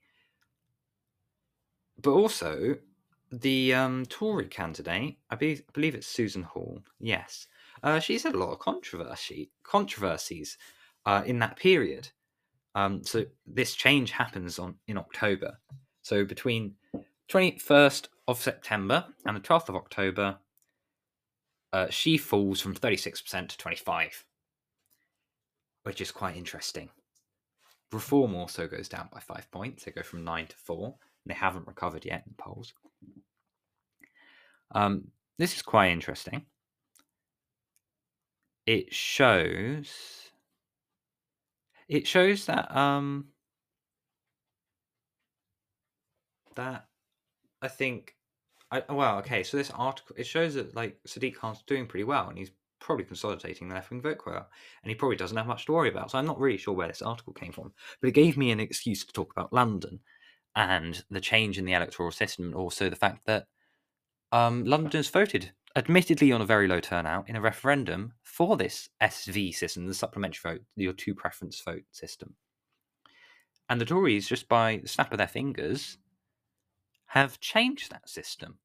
But 2.03 2.13
also, 2.13 2.77
the 3.31 3.75
um, 3.75 4.05
Tory 4.07 4.47
candidate, 4.47 5.19
I 5.31 5.37
be- 5.37 5.63
believe 5.73 5.95
it's 5.95 6.07
Susan 6.07 6.43
Hall, 6.43 6.83
yes, 7.01 7.47
uh, 7.83 7.99
she's 8.01 8.25
had 8.25 8.35
a 8.35 8.39
lot 8.39 8.53
of 8.53 8.59
controversy 8.59 9.51
controversies 9.63 10.59
uh, 11.07 11.23
in 11.25 11.39
that 11.39 11.57
period. 11.57 12.09
Um, 12.75 13.03
so 13.05 13.25
this 13.47 13.75
change 13.75 14.11
happens 14.11 14.59
on 14.59 14.77
in 14.87 14.99
October. 14.99 15.59
So 16.03 16.25
between 16.25 16.75
21st 17.31 18.09
of 18.29 18.41
September 18.41 19.07
and 19.25 19.37
the 19.37 19.41
12th 19.41 19.69
of 19.69 19.77
October, 19.77 20.39
uh, 21.73 21.89
she 21.91 22.19
falls 22.19 22.61
from 22.61 22.75
36% 22.75 23.49
to 23.49 23.59
25, 23.59 24.25
which 25.85 26.01
is 26.01 26.11
quite 26.11 26.37
interesting. 26.37 26.91
Reform 27.93 28.35
also 28.35 28.67
goes 28.67 28.89
down 28.89 29.09
by 29.13 29.21
five 29.21 29.51
points. 29.51 29.85
They 29.85 29.93
go 29.93 30.03
from 30.03 30.25
nine 30.25 30.47
to 30.47 30.57
four. 30.57 30.95
They 31.27 31.35
haven't 31.35 31.67
recovered 31.67 32.05
yet 32.05 32.25
in 32.27 32.35
the 32.37 32.43
polls. 32.43 32.75
Um, 34.73 35.09
this 35.39 35.55
is 35.55 35.63
quite 35.63 35.91
interesting. 35.93 36.47
It 38.67 38.93
shows 38.95 40.31
it 41.89 42.07
shows 42.07 42.47
that 42.47 42.75
um 42.75 43.29
that 46.55 46.87
I 47.63 47.69
think 47.69 48.17
I 48.71 48.83
well 48.91 49.19
okay 49.19 49.43
so 49.43 49.57
this 49.57 49.71
article 49.71 50.17
it 50.19 50.25
shows 50.27 50.55
that 50.55 50.75
like 50.77 51.01
Sadiq 51.07 51.37
Khan's 51.37 51.63
doing 51.63 51.87
pretty 51.87 52.05
well 52.05 52.29
and 52.29 52.39
he's 52.39 52.53
probably 52.81 53.05
consolidating 53.05 53.69
the 53.69 53.75
left 53.75 53.91
wing 53.91 54.03
vote 54.03 54.21
well 54.27 54.49
and 54.83 54.91
he 54.91 54.95
probably 54.95 55.17
doesn't 55.17 55.37
have 55.37 55.47
much 55.47 55.67
to 55.67 55.73
worry 55.73 55.89
about. 55.89 56.11
So 56.11 56.19
I'm 56.19 56.27
not 56.27 56.41
really 56.41 56.57
sure 56.59 56.75
where 56.75 56.89
this 56.89 57.03
article 57.03 57.33
came 57.33 57.53
from 57.53 57.73
but 58.01 58.09
it 58.09 58.13
gave 58.13 58.37
me 58.37 58.51
an 58.51 58.61
excuse 58.61 59.05
to 59.05 59.13
talk 59.13 59.33
about 59.33 59.53
London 59.53 60.01
and 60.55 61.05
the 61.11 61.21
change 61.21 61.59
in 61.59 61.65
the 61.65 61.73
electoral 61.73 62.11
system 62.11 62.47
and 62.47 62.55
also 62.55 62.89
the 62.89 62.97
fact 62.97 63.27
that 63.27 63.47
um, 64.33 64.65
Londoners 64.65 65.09
voted 65.09 65.53
admittedly 65.77 66.33
on 66.33 66.41
a 66.41 66.47
very 66.47 66.69
low 66.69 66.81
turnout, 66.81 67.29
in 67.29 67.37
a 67.37 67.41
referendum 67.41 68.13
for 68.23 68.57
this 68.57 68.89
SV 69.01 69.55
system, 69.55 69.87
the 69.87 69.95
supplementary 69.95 70.53
vote, 70.53 70.63
your 70.77 70.93
two 70.93 71.15
preference 71.15 71.61
vote 71.61 71.85
system. 71.93 72.35
And 73.69 73.81
the 73.81 73.85
Tories, 73.85 74.29
just 74.29 74.49
by 74.49 74.81
the 74.83 74.89
snap 74.89 75.13
of 75.13 75.19
their 75.19 75.27
fingers, 75.27 75.99
have 77.07 77.41
changed 77.41 77.91
that 77.91 78.09
system. 78.09 78.59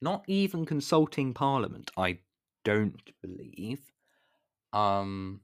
Not 0.00 0.24
even 0.26 0.64
consulting 0.64 1.32
Parliament, 1.32 1.90
I 1.96 2.18
don't 2.64 3.10
believe. 3.22 3.80
Um, 4.72 5.40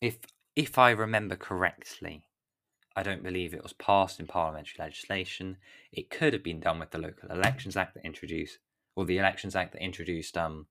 if 0.00 0.18
if 0.56 0.78
I 0.78 0.90
remember 0.90 1.36
correctly, 1.36 2.26
I 2.96 3.02
don't 3.02 3.22
believe 3.22 3.52
it 3.52 3.62
was 3.62 3.74
passed 3.74 4.18
in 4.18 4.26
parliamentary 4.26 4.82
legislation. 4.82 5.58
It 5.92 6.08
could 6.08 6.32
have 6.32 6.42
been 6.42 6.60
done 6.60 6.78
with 6.78 6.90
the 6.90 6.98
Local 6.98 7.30
Elections 7.30 7.76
Act 7.76 7.94
that 7.94 8.06
introduced, 8.06 8.58
or 8.96 9.04
the 9.04 9.18
Elections 9.18 9.54
Act 9.54 9.74
that 9.74 9.82
introduced 9.82 10.38
um, 10.38 10.66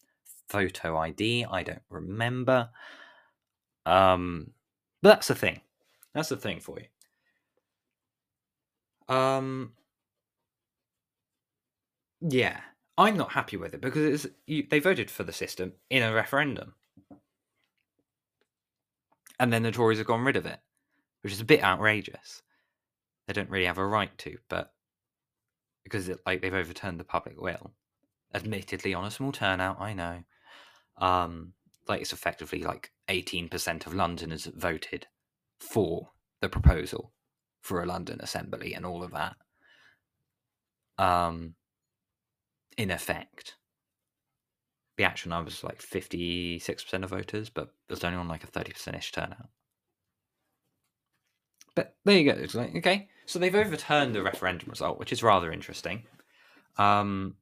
photo 0.49 0.97
ID. 0.97 1.45
I 1.45 1.61
don't 1.61 1.83
remember. 1.89 2.69
Um, 3.85 4.51
but 5.03 5.09
that's 5.09 5.27
the 5.27 5.35
thing. 5.35 5.61
That's 6.13 6.29
the 6.29 6.37
thing 6.37 6.59
for 6.59 6.79
you. 6.79 9.15
Um, 9.15 9.73
yeah, 12.21 12.59
I'm 12.97 13.17
not 13.17 13.33
happy 13.33 13.57
with 13.57 13.75
it 13.75 13.81
because 13.81 14.25
it's 14.25 14.35
you, 14.47 14.65
they 14.67 14.79
voted 14.79 15.11
for 15.11 15.23
the 15.23 15.31
system 15.31 15.73
in 15.91 16.01
a 16.01 16.11
referendum, 16.11 16.73
and 19.39 19.51
then 19.51 19.63
the 19.63 19.71
Tories 19.71 19.97
have 19.97 20.07
gone 20.07 20.23
rid 20.23 20.35
of 20.35 20.45
it 20.45 20.59
which 21.25 21.33
is 21.33 21.41
a 21.41 21.45
bit 21.45 21.63
outrageous. 21.63 22.43
They 23.25 23.33
don't 23.33 23.49
really 23.49 23.65
have 23.65 23.79
a 23.79 23.87
right 23.87 24.15
to, 24.19 24.37
but 24.47 24.71
because 25.83 26.07
it, 26.07 26.19
like 26.23 26.39
they've 26.39 26.53
overturned 26.53 26.99
the 26.99 27.03
public 27.03 27.41
will, 27.41 27.73
admittedly 28.31 28.93
on 28.93 29.05
a 29.05 29.09
small 29.09 29.31
turnout, 29.31 29.81
I 29.81 29.93
know. 29.93 30.23
Um, 30.99 31.53
like 31.87 32.01
it's 32.01 32.13
effectively 32.13 32.61
like 32.61 32.91
eighteen 33.09 33.49
percent 33.49 33.87
of 33.87 33.95
Londoners 33.95 34.45
voted 34.45 35.07
for 35.59 36.11
the 36.41 36.47
proposal 36.47 37.11
for 37.59 37.81
a 37.81 37.87
London 37.87 38.19
Assembly 38.21 38.75
and 38.75 38.85
all 38.85 39.01
of 39.01 39.09
that. 39.09 39.35
Um, 41.03 41.55
in 42.77 42.91
effect, 42.91 43.55
the 44.97 45.03
actual 45.03 45.29
number 45.29 45.45
was 45.45 45.63
like 45.63 45.81
fifty 45.81 46.59
six 46.59 46.83
percent 46.83 47.03
of 47.03 47.09
voters, 47.09 47.49
but 47.49 47.73
was 47.89 48.03
only 48.03 48.17
on 48.17 48.27
like 48.27 48.43
a 48.43 48.47
thirty 48.47 48.71
percent 48.71 48.97
ish 48.97 49.11
turnout. 49.11 49.49
But 51.75 51.95
there 52.05 52.17
you 52.17 52.31
go. 52.31 52.39
It's 52.39 52.55
like, 52.55 52.75
okay, 52.77 53.09
so 53.25 53.37
they've 53.37 53.53
overturned 53.53 54.15
the 54.15 54.23
referendum 54.23 54.69
result, 54.69 54.97
which 54.97 55.11
is 55.11 55.21
rather 55.21 55.51
interesting. 55.51 56.03
Um, 56.77 57.35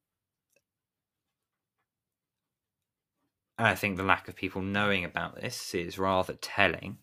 I 3.58 3.76
think 3.76 3.98
the 3.98 4.04
lack 4.04 4.28
of 4.28 4.36
people 4.36 4.62
knowing 4.62 5.06
about 5.06 5.36
this 5.36 5.76
is 5.76 6.00
rather 6.00 6.34
telling. 6.34 6.98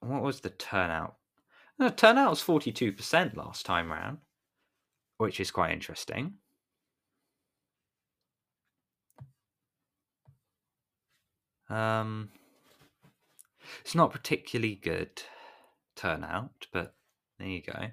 What 0.00 0.22
was 0.22 0.40
the 0.40 0.50
turnout? 0.50 1.16
The 1.78 1.90
turnout 1.90 2.30
was 2.30 2.42
42% 2.42 3.36
last 3.36 3.64
time 3.64 3.90
round, 3.90 4.18
which 5.20 5.38
is 5.38 5.50
quite 5.50 5.70
interesting. 5.70 6.32
Um, 11.68 12.30
it's 13.82 13.94
not 13.94 14.12
particularly 14.12 14.76
good 14.76 15.22
turnout, 15.94 16.66
but 16.72 16.94
there 17.38 17.48
you 17.48 17.62
go. 17.62 17.90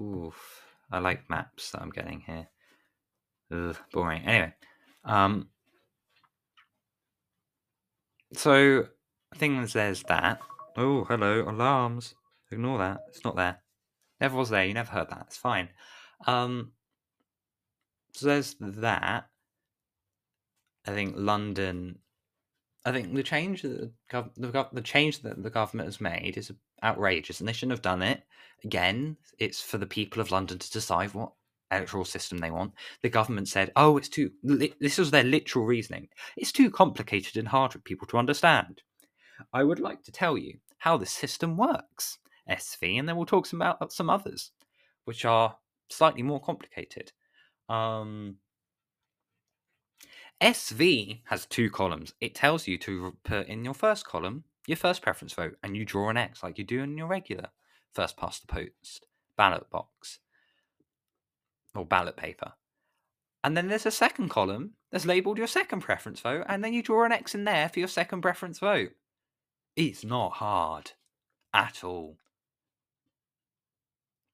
Oof. 0.00 0.62
I 0.92 1.00
like 1.00 1.28
maps 1.28 1.72
that 1.72 1.82
I'm 1.82 1.90
getting 1.90 2.20
here. 2.20 2.46
Ugh, 3.52 3.76
boring. 3.92 4.22
Anyway, 4.22 4.54
um, 5.04 5.48
so 8.32 8.86
things 9.34 9.72
there's 9.72 10.04
that. 10.04 10.40
Oh, 10.76 11.02
hello, 11.04 11.42
alarms. 11.48 12.14
Ignore 12.50 12.78
that. 12.78 13.00
It's 13.08 13.24
not 13.24 13.36
there. 13.36 13.62
Never 14.20 14.36
was 14.36 14.50
there. 14.50 14.64
You 14.64 14.74
never 14.74 14.90
heard 14.90 15.10
that. 15.10 15.24
It's 15.28 15.36
fine. 15.36 15.68
Um, 16.26 16.72
so 18.12 18.26
there's 18.26 18.56
that. 18.60 19.28
I 20.86 20.90
think 20.90 21.14
London. 21.16 21.98
I 22.84 22.92
think 22.92 23.14
the 23.14 23.22
change 23.22 23.62
that 23.62 23.92
the, 24.10 24.30
the, 24.36 24.68
the 24.72 24.80
change 24.80 25.20
that 25.22 25.42
the 25.42 25.50
government 25.50 25.86
has 25.86 26.00
made 26.00 26.36
is 26.36 26.50
outrageous, 26.82 27.40
and 27.40 27.48
they 27.48 27.52
shouldn't 27.52 27.72
have 27.72 27.82
done 27.82 28.02
it. 28.02 28.22
Again, 28.64 29.16
it's 29.38 29.60
for 29.60 29.78
the 29.78 29.86
people 29.86 30.20
of 30.20 30.30
London 30.30 30.58
to 30.58 30.70
decide 30.70 31.14
what 31.14 31.32
electoral 31.70 32.04
system 32.04 32.38
they 32.38 32.50
want. 32.50 32.72
The 33.02 33.08
government 33.08 33.48
said, 33.48 33.70
"Oh, 33.76 33.96
it's 33.96 34.08
too." 34.08 34.32
This 34.42 34.98
was 34.98 35.10
their 35.10 35.24
literal 35.24 35.66
reasoning. 35.66 36.08
It's 36.36 36.52
too 36.52 36.70
complicated 36.70 37.36
and 37.36 37.48
hard 37.48 37.72
for 37.72 37.78
people 37.78 38.06
to 38.08 38.18
understand. 38.18 38.82
I 39.52 39.62
would 39.62 39.80
like 39.80 40.02
to 40.04 40.12
tell 40.12 40.36
you 40.36 40.58
how 40.78 40.96
the 40.96 41.06
system 41.06 41.56
works, 41.56 42.18
SV, 42.50 42.98
and 42.98 43.08
then 43.08 43.16
we'll 43.16 43.26
talk 43.26 43.46
some 43.46 43.62
about 43.62 43.92
some 43.92 44.10
others, 44.10 44.50
which 45.04 45.24
are 45.24 45.56
slightly 45.88 46.22
more 46.22 46.40
complicated. 46.40 47.12
Um, 47.68 48.36
SV 50.40 51.20
has 51.26 51.46
two 51.46 51.70
columns. 51.70 52.14
It 52.20 52.34
tells 52.34 52.66
you 52.66 52.78
to 52.78 53.16
put 53.24 53.46
in 53.46 53.64
your 53.64 53.74
first 53.74 54.06
column 54.06 54.44
your 54.66 54.76
first 54.76 55.02
preference 55.02 55.32
vote, 55.32 55.56
and 55.62 55.76
you 55.76 55.84
draw 55.84 56.10
an 56.10 56.16
X 56.16 56.42
like 56.42 56.58
you 56.58 56.64
do 56.64 56.82
in 56.82 56.96
your 56.96 57.08
regular 57.08 57.48
first 57.92 58.16
past 58.16 58.46
the 58.46 58.52
post 58.52 59.06
ballot 59.36 59.68
box 59.70 60.20
or 61.74 61.84
ballot 61.84 62.16
paper. 62.16 62.52
And 63.42 63.56
then 63.56 63.68
there's 63.68 63.86
a 63.86 63.90
second 63.90 64.28
column 64.28 64.74
that's 64.92 65.06
labeled 65.06 65.38
your 65.38 65.46
second 65.46 65.80
preference 65.80 66.20
vote, 66.20 66.44
and 66.48 66.62
then 66.62 66.72
you 66.72 66.82
draw 66.82 67.04
an 67.04 67.12
X 67.12 67.34
in 67.34 67.44
there 67.44 67.68
for 67.68 67.78
your 67.78 67.88
second 67.88 68.20
preference 68.20 68.58
vote. 68.58 68.92
It's 69.76 70.04
not 70.04 70.34
hard 70.34 70.92
at 71.54 71.82
all. 71.82 72.18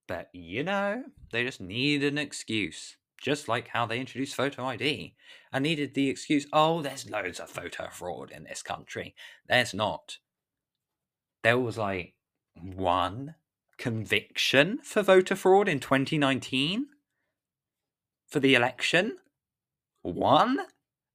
But 0.07 0.29
you 0.33 0.63
know, 0.63 1.03
they 1.31 1.43
just 1.43 1.61
need 1.61 2.03
an 2.03 2.17
excuse. 2.17 2.97
Just 3.21 3.47
like 3.47 3.69
how 3.69 3.85
they 3.85 3.99
introduced 3.99 4.35
photo 4.35 4.65
ID 4.65 5.15
and 5.51 5.63
needed 5.63 5.93
the 5.93 6.09
excuse, 6.09 6.45
oh, 6.53 6.81
there's 6.81 7.09
loads 7.09 7.39
of 7.39 7.51
voter 7.51 7.89
fraud 7.91 8.31
in 8.31 8.43
this 8.43 8.61
country. 8.61 9.15
There's 9.47 9.73
not. 9.73 10.19
There 11.43 11.57
was 11.57 11.77
like 11.77 12.13
one 12.61 13.35
conviction 13.77 14.79
for 14.83 15.01
voter 15.01 15.35
fraud 15.35 15.67
in 15.67 15.79
2019 15.79 16.87
for 18.27 18.39
the 18.39 18.55
election? 18.55 19.17
One? 20.01 20.59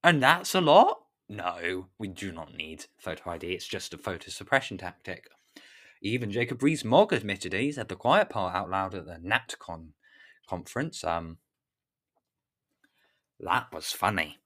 And 0.03 0.23
that's 0.23 0.55
a 0.55 0.61
lot? 0.61 0.99
No, 1.29 1.87
we 1.99 2.09
do 2.09 2.33
not 2.33 2.55
need 2.55 2.87
photo 2.99 3.31
ID. 3.31 3.53
It's 3.53 3.67
just 3.67 3.95
a 3.95 3.97
voter 3.97 4.31
suppression 4.31 4.79
tactic. 4.79 5.29
Even 6.03 6.33
Jacob 6.33 6.63
Rees-Mogg 6.63 7.13
admitted 7.13 7.55
it. 7.55 7.61
He 7.61 7.73
said 7.73 7.89
the 7.89 7.95
quiet 7.95 8.29
part 8.29 8.55
out 8.55 8.69
loud 8.69 8.95
at 8.95 9.07
the 9.07 9.19
NatCon 9.25 9.91
conference. 10.49 11.05
Um, 11.05 11.39
that 13.39 13.73
was 13.73 13.93
funny. 13.93 14.39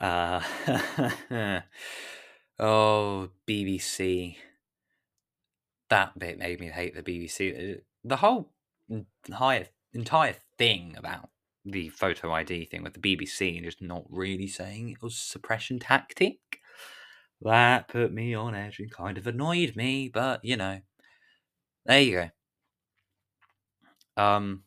Uh, 0.00 0.40
oh, 2.58 3.28
BBC. 3.46 4.36
That 5.90 6.18
bit 6.18 6.38
made 6.38 6.60
me 6.60 6.68
hate 6.68 6.94
the 6.94 7.02
BBC. 7.02 7.80
The 8.02 8.16
whole 8.16 8.50
entire 8.88 9.66
entire 9.92 10.36
thing 10.56 10.94
about 10.96 11.28
the 11.64 11.90
photo 11.90 12.32
ID 12.32 12.64
thing 12.64 12.82
with 12.82 12.94
the 12.94 13.16
BBC 13.16 13.56
and 13.56 13.64
just 13.64 13.82
not 13.82 14.04
really 14.08 14.48
saying 14.48 14.88
it 14.88 15.02
was 15.02 15.16
suppression 15.16 15.78
tactic. 15.78 16.38
That 17.44 17.88
put 17.88 18.12
me 18.12 18.34
on 18.34 18.54
edge 18.54 18.78
and 18.78 18.90
kind 18.90 19.18
of 19.18 19.26
annoyed 19.26 19.76
me, 19.76 20.08
but 20.08 20.44
you 20.44 20.56
know, 20.56 20.80
there 21.86 22.00
you 22.00 22.30
go. 24.16 24.22
Um, 24.22 24.64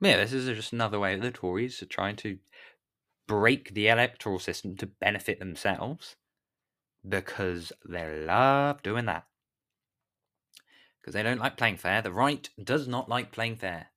yeah, 0.00 0.16
this 0.16 0.32
is 0.32 0.46
just 0.56 0.72
another 0.72 1.00
way 1.00 1.16
the 1.16 1.30
Tories 1.30 1.82
are 1.82 1.86
trying 1.86 2.16
to 2.16 2.38
break 3.26 3.74
the 3.74 3.88
electoral 3.88 4.38
system 4.38 4.76
to 4.76 4.86
benefit 4.86 5.38
themselves 5.38 6.16
because 7.08 7.72
they 7.88 8.24
love 8.24 8.82
doing 8.82 9.06
that. 9.06 9.26
Because 11.00 11.14
they 11.14 11.22
don't 11.22 11.38
like 11.38 11.56
playing 11.56 11.76
fair. 11.76 12.02
The 12.02 12.12
right 12.12 12.48
does 12.62 12.88
not 12.88 13.08
like 13.08 13.32
playing 13.32 13.56
fair. 13.56 13.90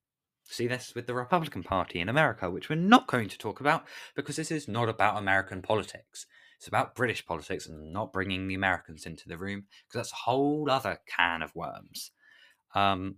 See 0.49 0.67
this 0.67 0.95
with 0.95 1.07
the 1.07 1.13
Republican 1.13 1.62
Party 1.62 1.99
in 1.99 2.07
America, 2.07 2.49
which 2.49 2.69
we're 2.69 2.75
not 2.75 3.07
going 3.07 3.27
to 3.27 3.38
talk 3.38 3.60
about 3.60 3.86
because 4.15 4.38
this 4.38 4.49
is 4.49 4.67
not 4.67 4.88
about 4.88 5.17
American 5.17 5.62
politics. 5.62 6.25
It's 6.57 6.67
about 6.67 6.95
British 6.95 7.25
politics 7.25 7.67
and 7.67 7.91
not 7.91 8.13
bringing 8.13 8.47
the 8.47 8.55
Americans 8.55 9.05
into 9.05 9.27
the 9.27 9.38
room 9.38 9.65
because 9.88 9.99
that's 9.99 10.13
a 10.13 10.23
whole 10.23 10.69
other 10.71 10.99
can 11.05 11.41
of 11.41 11.53
worms. 11.53 12.12
Um, 12.73 13.15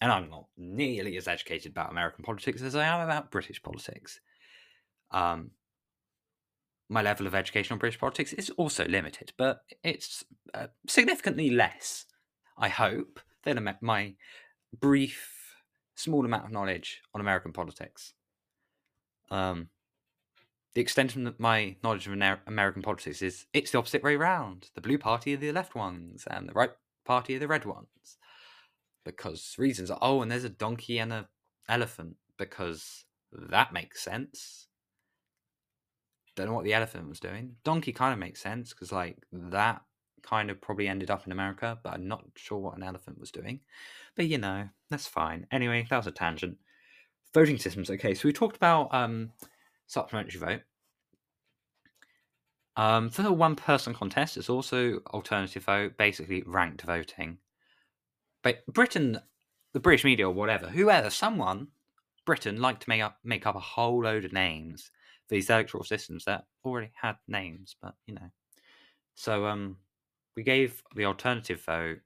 and 0.00 0.10
I'm 0.10 0.30
not 0.30 0.46
nearly 0.56 1.16
as 1.18 1.28
educated 1.28 1.72
about 1.72 1.90
American 1.90 2.24
politics 2.24 2.62
as 2.62 2.74
I 2.74 2.84
am 2.84 3.00
about 3.00 3.30
British 3.30 3.62
politics. 3.62 4.20
Um, 5.10 5.50
my 6.88 7.02
level 7.02 7.26
of 7.26 7.34
education 7.34 7.74
on 7.74 7.78
British 7.78 8.00
politics 8.00 8.32
is 8.32 8.50
also 8.50 8.86
limited, 8.86 9.32
but 9.36 9.60
it's 9.82 10.24
uh, 10.54 10.68
significantly 10.88 11.50
less, 11.50 12.06
I 12.58 12.68
hope, 12.68 13.20
than 13.44 13.76
my 13.80 14.14
brief 14.78 15.43
small 15.94 16.24
amount 16.24 16.46
of 16.46 16.52
knowledge 16.52 17.02
on 17.14 17.20
American 17.20 17.52
politics. 17.52 18.14
Um, 19.30 19.68
the 20.74 20.80
extent 20.80 21.14
of 21.14 21.38
my 21.38 21.76
knowledge 21.82 22.06
of 22.06 22.12
American 22.46 22.82
politics 22.82 23.22
is 23.22 23.46
it's 23.52 23.70
the 23.70 23.78
opposite 23.78 24.02
way 24.02 24.16
round. 24.16 24.70
The 24.74 24.80
blue 24.80 24.98
party 24.98 25.34
are 25.34 25.38
the 25.38 25.52
left 25.52 25.74
ones, 25.74 26.24
and 26.28 26.48
the 26.48 26.52
right 26.52 26.70
party 27.04 27.36
are 27.36 27.38
the 27.38 27.48
red 27.48 27.64
ones. 27.64 28.18
Because 29.04 29.54
reasons 29.58 29.90
are 29.90 29.98
oh, 30.02 30.22
and 30.22 30.30
there's 30.30 30.44
a 30.44 30.48
donkey 30.48 30.98
and 30.98 31.12
an 31.12 31.26
elephant 31.68 32.16
because 32.38 33.04
that 33.32 33.72
makes 33.72 34.02
sense. 34.02 34.66
Don't 36.34 36.48
know 36.48 36.54
what 36.54 36.64
the 36.64 36.74
elephant 36.74 37.08
was 37.08 37.20
doing. 37.20 37.56
Donkey 37.62 37.92
kind 37.92 38.12
of 38.12 38.18
makes 38.18 38.40
sense 38.40 38.70
because 38.70 38.90
like 38.90 39.18
that 39.30 39.82
kind 40.24 40.50
of 40.50 40.60
probably 40.60 40.88
ended 40.88 41.10
up 41.10 41.26
in 41.26 41.32
America, 41.32 41.78
but 41.82 41.94
I'm 41.94 42.08
not 42.08 42.24
sure 42.34 42.58
what 42.58 42.76
an 42.76 42.82
elephant 42.82 43.20
was 43.20 43.30
doing. 43.30 43.60
But 44.16 44.26
you 44.26 44.38
know, 44.38 44.68
that's 44.90 45.06
fine. 45.06 45.46
Anyway, 45.52 45.86
that 45.88 45.96
was 45.96 46.06
a 46.06 46.12
tangent. 46.12 46.56
Voting 47.32 47.58
systems. 47.58 47.90
Okay, 47.90 48.14
so 48.14 48.28
we 48.28 48.32
talked 48.32 48.56
about 48.56 48.92
um, 48.94 49.32
supplementary 49.86 50.40
vote. 50.40 50.60
Um, 52.76 53.10
for 53.10 53.22
the 53.22 53.32
one 53.32 53.54
person 53.54 53.94
contest, 53.94 54.36
it's 54.36 54.50
also 54.50 55.00
alternative 55.12 55.64
vote, 55.64 55.96
basically 55.96 56.42
ranked 56.46 56.82
voting. 56.82 57.38
But 58.42 58.66
Britain, 58.66 59.18
the 59.72 59.80
British 59.80 60.04
media 60.04 60.28
or 60.28 60.34
whatever, 60.34 60.68
whoever, 60.68 61.10
someone, 61.10 61.68
Britain 62.24 62.60
liked 62.60 62.82
to 62.82 62.88
make 62.88 63.02
up 63.02 63.18
make 63.22 63.46
up 63.46 63.54
a 63.54 63.60
whole 63.60 64.02
load 64.02 64.24
of 64.24 64.32
names 64.32 64.90
for 65.28 65.34
these 65.34 65.50
electoral 65.50 65.84
systems 65.84 66.24
that 66.24 66.44
already 66.64 66.90
had 67.00 67.16
names, 67.28 67.76
but 67.80 67.94
you 68.06 68.14
know. 68.14 68.30
So 69.14 69.46
um 69.46 69.76
we 70.36 70.42
gave 70.42 70.82
the 70.94 71.04
alternative 71.04 71.62
vote, 71.64 71.98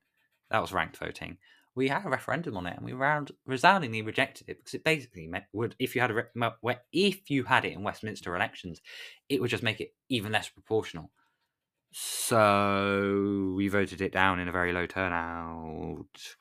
that 0.51 0.61
was 0.61 0.73
ranked 0.73 0.97
voting. 0.97 1.38
We 1.75 1.88
had 1.88 2.05
a 2.05 2.09
referendum 2.09 2.57
on 2.57 2.67
it, 2.67 2.77
and 2.77 2.85
we 2.85 2.93
round, 2.93 3.31
resoundingly 3.47 4.03
rejected 4.03 4.49
it 4.49 4.59
because 4.59 4.75
it 4.75 4.85
basically 4.85 5.29
meant 5.29 5.45
would 5.53 5.77
if 5.79 5.95
you 5.95 6.01
had 6.01 6.11
a 6.11 6.25
if 6.93 7.31
you 7.31 7.45
had 7.45 7.64
it 7.64 7.73
in 7.73 7.85
Westminster 7.85 8.35
elections, 8.35 8.81
it 9.29 9.41
would 9.41 9.51
just 9.51 9.62
make 9.62 9.81
it 9.81 9.95
even 10.09 10.33
less 10.33 10.49
proportional. 10.49 11.11
So 11.93 13.55
we 13.57 13.69
voted 13.69 14.01
it 14.01 14.12
down 14.12 14.41
in 14.41 14.49
a 14.49 14.53
very 14.53 14.73
low 14.73 14.87
turnout. 14.87 16.37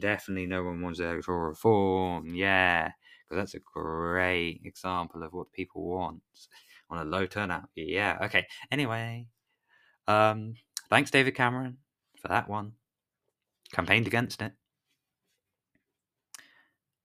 Definitely, 0.00 0.46
no 0.46 0.62
one 0.62 0.80
wants 0.80 1.00
electoral 1.00 1.48
reform. 1.48 2.34
Yeah, 2.34 2.92
because 3.28 3.42
that's 3.42 3.54
a 3.54 3.60
great 3.74 4.60
example 4.64 5.22
of 5.22 5.32
what 5.32 5.52
people 5.52 5.88
want 5.88 6.22
on 6.90 6.98
a 6.98 7.04
low 7.08 7.26
turnout. 7.26 7.68
Yeah. 7.74 8.18
Okay. 8.22 8.46
Anyway, 8.70 9.28
um, 10.06 10.54
Thanks, 10.92 11.10
David 11.10 11.34
Cameron, 11.34 11.78
for 12.20 12.28
that 12.28 12.50
one. 12.50 12.72
Campaigned 13.72 14.06
against 14.06 14.42
it. 14.42 14.52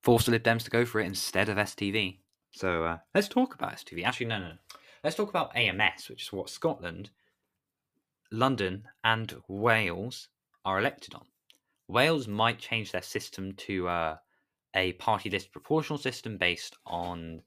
Forced 0.04 0.26
the 0.26 0.34
Lib 0.34 0.44
Dems 0.44 0.66
to 0.66 0.70
go 0.70 0.84
for 0.84 1.00
it 1.00 1.06
instead 1.06 1.48
of 1.48 1.56
STV. 1.56 2.18
So 2.52 2.84
uh, 2.84 2.98
let's 3.16 3.30
talk 3.30 3.56
about 3.56 3.78
STV. 3.78 4.04
Actually, 4.04 4.26
no, 4.26 4.40
no, 4.40 4.48
no. 4.50 4.56
Let's 5.06 5.16
talk 5.16 5.30
about 5.30 5.56
AMS, 5.56 6.10
which 6.10 6.24
is 6.24 6.34
what 6.34 6.50
Scotland, 6.50 7.12
London, 8.30 8.84
and 9.06 9.34
Wales 9.48 10.28
are 10.66 10.80
elected 10.80 11.16
on. 11.16 11.24
Wales 11.88 12.28
might 12.28 12.60
change 12.60 12.92
their 12.92 13.02
system 13.02 13.54
to 13.54 13.88
uh, 13.88 14.18
a 14.76 14.92
party 14.94 15.30
list 15.30 15.54
proportional 15.54 15.98
system 15.98 16.36
based 16.36 16.76
on 16.86 17.42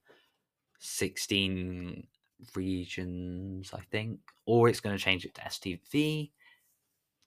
16 0.79 2.07
regions, 2.55 3.73
I 3.75 3.81
think, 3.91 4.21
or 4.47 4.69
it's 4.69 4.81
going 4.81 4.97
to 4.97 5.03
change 5.03 5.25
it 5.25 5.35
to 5.35 5.41
STV. 5.43 6.31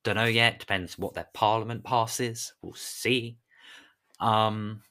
Don't 0.03 0.15
know 0.15 0.25
yet. 0.25 0.59
Depends 0.59 0.97
what 0.97 1.13
their 1.13 1.27
parliament 1.33 1.83
passes. 1.83 2.53
We'll 2.61 2.73
see. 2.73 3.37
Um, 4.19 4.83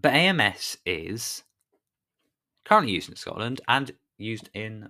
but 0.00 0.12
AMS 0.14 0.78
is 0.86 1.42
currently 2.64 2.92
used 2.92 3.08
in 3.08 3.16
Scotland 3.16 3.60
and 3.66 3.92
used 4.18 4.50
in 4.54 4.88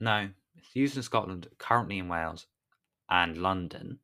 no, 0.00 0.28
it's 0.56 0.76
used 0.76 0.96
in 0.96 1.02
Scotland, 1.02 1.48
currently 1.58 1.98
in 1.98 2.08
Wales 2.08 2.46
and 3.10 3.36
London. 3.38 3.98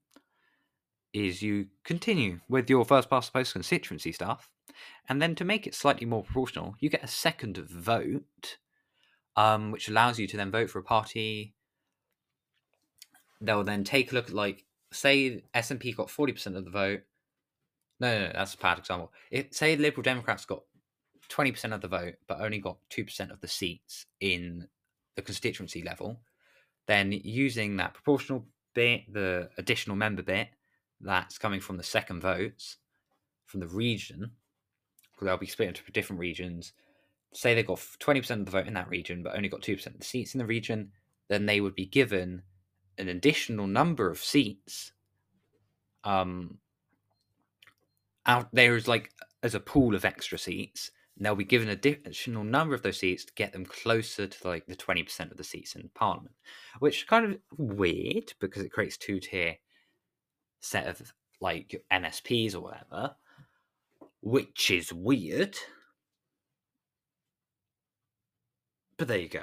Is 1.13 1.43
you 1.43 1.67
continue 1.85 2.41
with 2.49 2.69
your 2.69 2.85
first 2.85 3.09
past 3.09 3.33
the 3.33 3.39
post 3.39 3.53
constituency 3.53 4.11
stuff, 4.11 4.49
and 5.09 5.21
then 5.21 5.35
to 5.35 5.45
make 5.45 5.67
it 5.67 5.75
slightly 5.75 6.07
more 6.07 6.23
proportional, 6.23 6.75
you 6.79 6.89
get 6.89 7.05
a 7.05 7.09
second 7.09 7.59
vote 7.59 8.59
um, 9.37 9.71
which 9.71 9.89
allows 9.89 10.19
you 10.19 10.27
to 10.29 10.37
then 10.37 10.51
vote 10.51 10.71
for 10.71 10.79
a 10.79 10.85
party. 10.85 11.55
They'll 13.41 13.65
then 13.65 13.85
take 13.85 14.13
a 14.13 14.15
look 14.15 14.29
at 14.29 14.35
like 14.35 14.65
say 14.93 15.43
SNP 15.55 15.97
got 15.97 16.11
forty 16.11 16.33
percent 16.33 16.57
of 16.57 16.65
the 16.65 16.71
vote. 16.71 17.03
No, 18.01 18.19
no, 18.19 18.27
no, 18.27 18.33
that's 18.33 18.55
a 18.55 18.59
bad 18.59 18.79
example. 18.79 19.13
If 19.31 19.53
say 19.53 19.77
Liberal 19.77 20.03
Democrats 20.03 20.45
got 20.45 20.63
twenty 21.29 21.53
percent 21.53 21.73
of 21.75 21.81
the 21.81 21.89
vote, 21.89 22.15
but 22.27 22.41
only 22.41 22.59
got 22.59 22.79
two 22.89 23.05
percent 23.05 23.31
of 23.31 23.41
the 23.41 23.49
seats 23.49 24.07
in 24.21 24.69
the 25.17 25.23
constituency 25.23 25.83
level, 25.83 26.21
then 26.87 27.13
using 27.13 27.77
that 27.77 27.95
proportional 27.95 28.47
bit, 28.75 29.13
the 29.13 29.51
additional 29.59 29.97
member 29.97 30.23
bit 30.23 30.49
that's 31.01 31.39
coming 31.39 31.61
from 31.61 31.77
the 31.77 31.83
second 31.83 32.21
votes 32.21 32.79
from 33.47 33.61
the 33.61 33.69
region, 33.69 34.33
because 35.15 35.27
they'll 35.27 35.37
be 35.37 35.47
split 35.47 35.69
into 35.69 35.83
different 35.93 36.21
regions. 36.21 36.73
Say 37.33 37.55
they 37.55 37.63
got 37.63 37.79
20% 37.79 38.31
of 38.31 38.45
the 38.45 38.51
vote 38.51 38.67
in 38.67 38.75
that 38.75 38.89
region, 38.89 39.23
but 39.23 39.37
only 39.37 39.49
got 39.49 39.63
2% 39.63 39.87
of 39.87 39.99
the 39.99 40.05
seats 40.05 40.35
in 40.35 40.39
the 40.39 40.47
region, 40.47 40.91
then 41.29 41.47
they 41.47 41.61
would 41.61 41.75
be 41.75 41.87
given 41.87 42.43
an 42.99 43.09
additional 43.09 43.67
number 43.67 44.11
of 44.11 44.19
seats. 44.19 44.93
Um, 46.05 46.59
out 48.27 48.49
there's 48.53 48.89
like 48.89 49.11
as 49.43 49.55
a 49.55 49.61
pool 49.61 49.95
of 49.95 50.05
extra 50.05 50.39
seats, 50.39 50.91
and 51.17 51.25
they'll 51.25 51.35
be 51.35 51.45
given 51.45 51.69
an 51.69 51.75
additional 51.75 52.45
number 52.45 52.75
of 52.75 52.83
those 52.83 52.99
seats 52.99 53.25
to 53.25 53.33
get 53.35 53.53
them 53.53 53.65
closer 53.65 54.27
to 54.27 54.49
like 54.49 54.67
the 54.67 54.77
20% 54.77 55.31
of 55.31 55.37
the 55.37 55.45
seats 55.45 55.77
in 55.77 55.91
parliament, 55.95 56.35
which 56.79 56.99
is 56.99 57.05
kind 57.05 57.27
of 57.27 57.39
weird 57.57 58.33
because 58.41 58.63
it 58.63 58.73
creates 58.73 58.97
two 58.97 59.21
tier 59.21 59.57
set 60.61 60.87
of 60.87 61.13
like 61.41 61.85
MSPs 61.93 62.55
or 62.55 62.61
whatever, 62.61 63.15
which 64.25 64.71
is 64.71 64.91
weird. 64.91 65.55
But 68.97 69.09
there 69.09 69.19
you 69.19 69.29
go. 69.29 69.43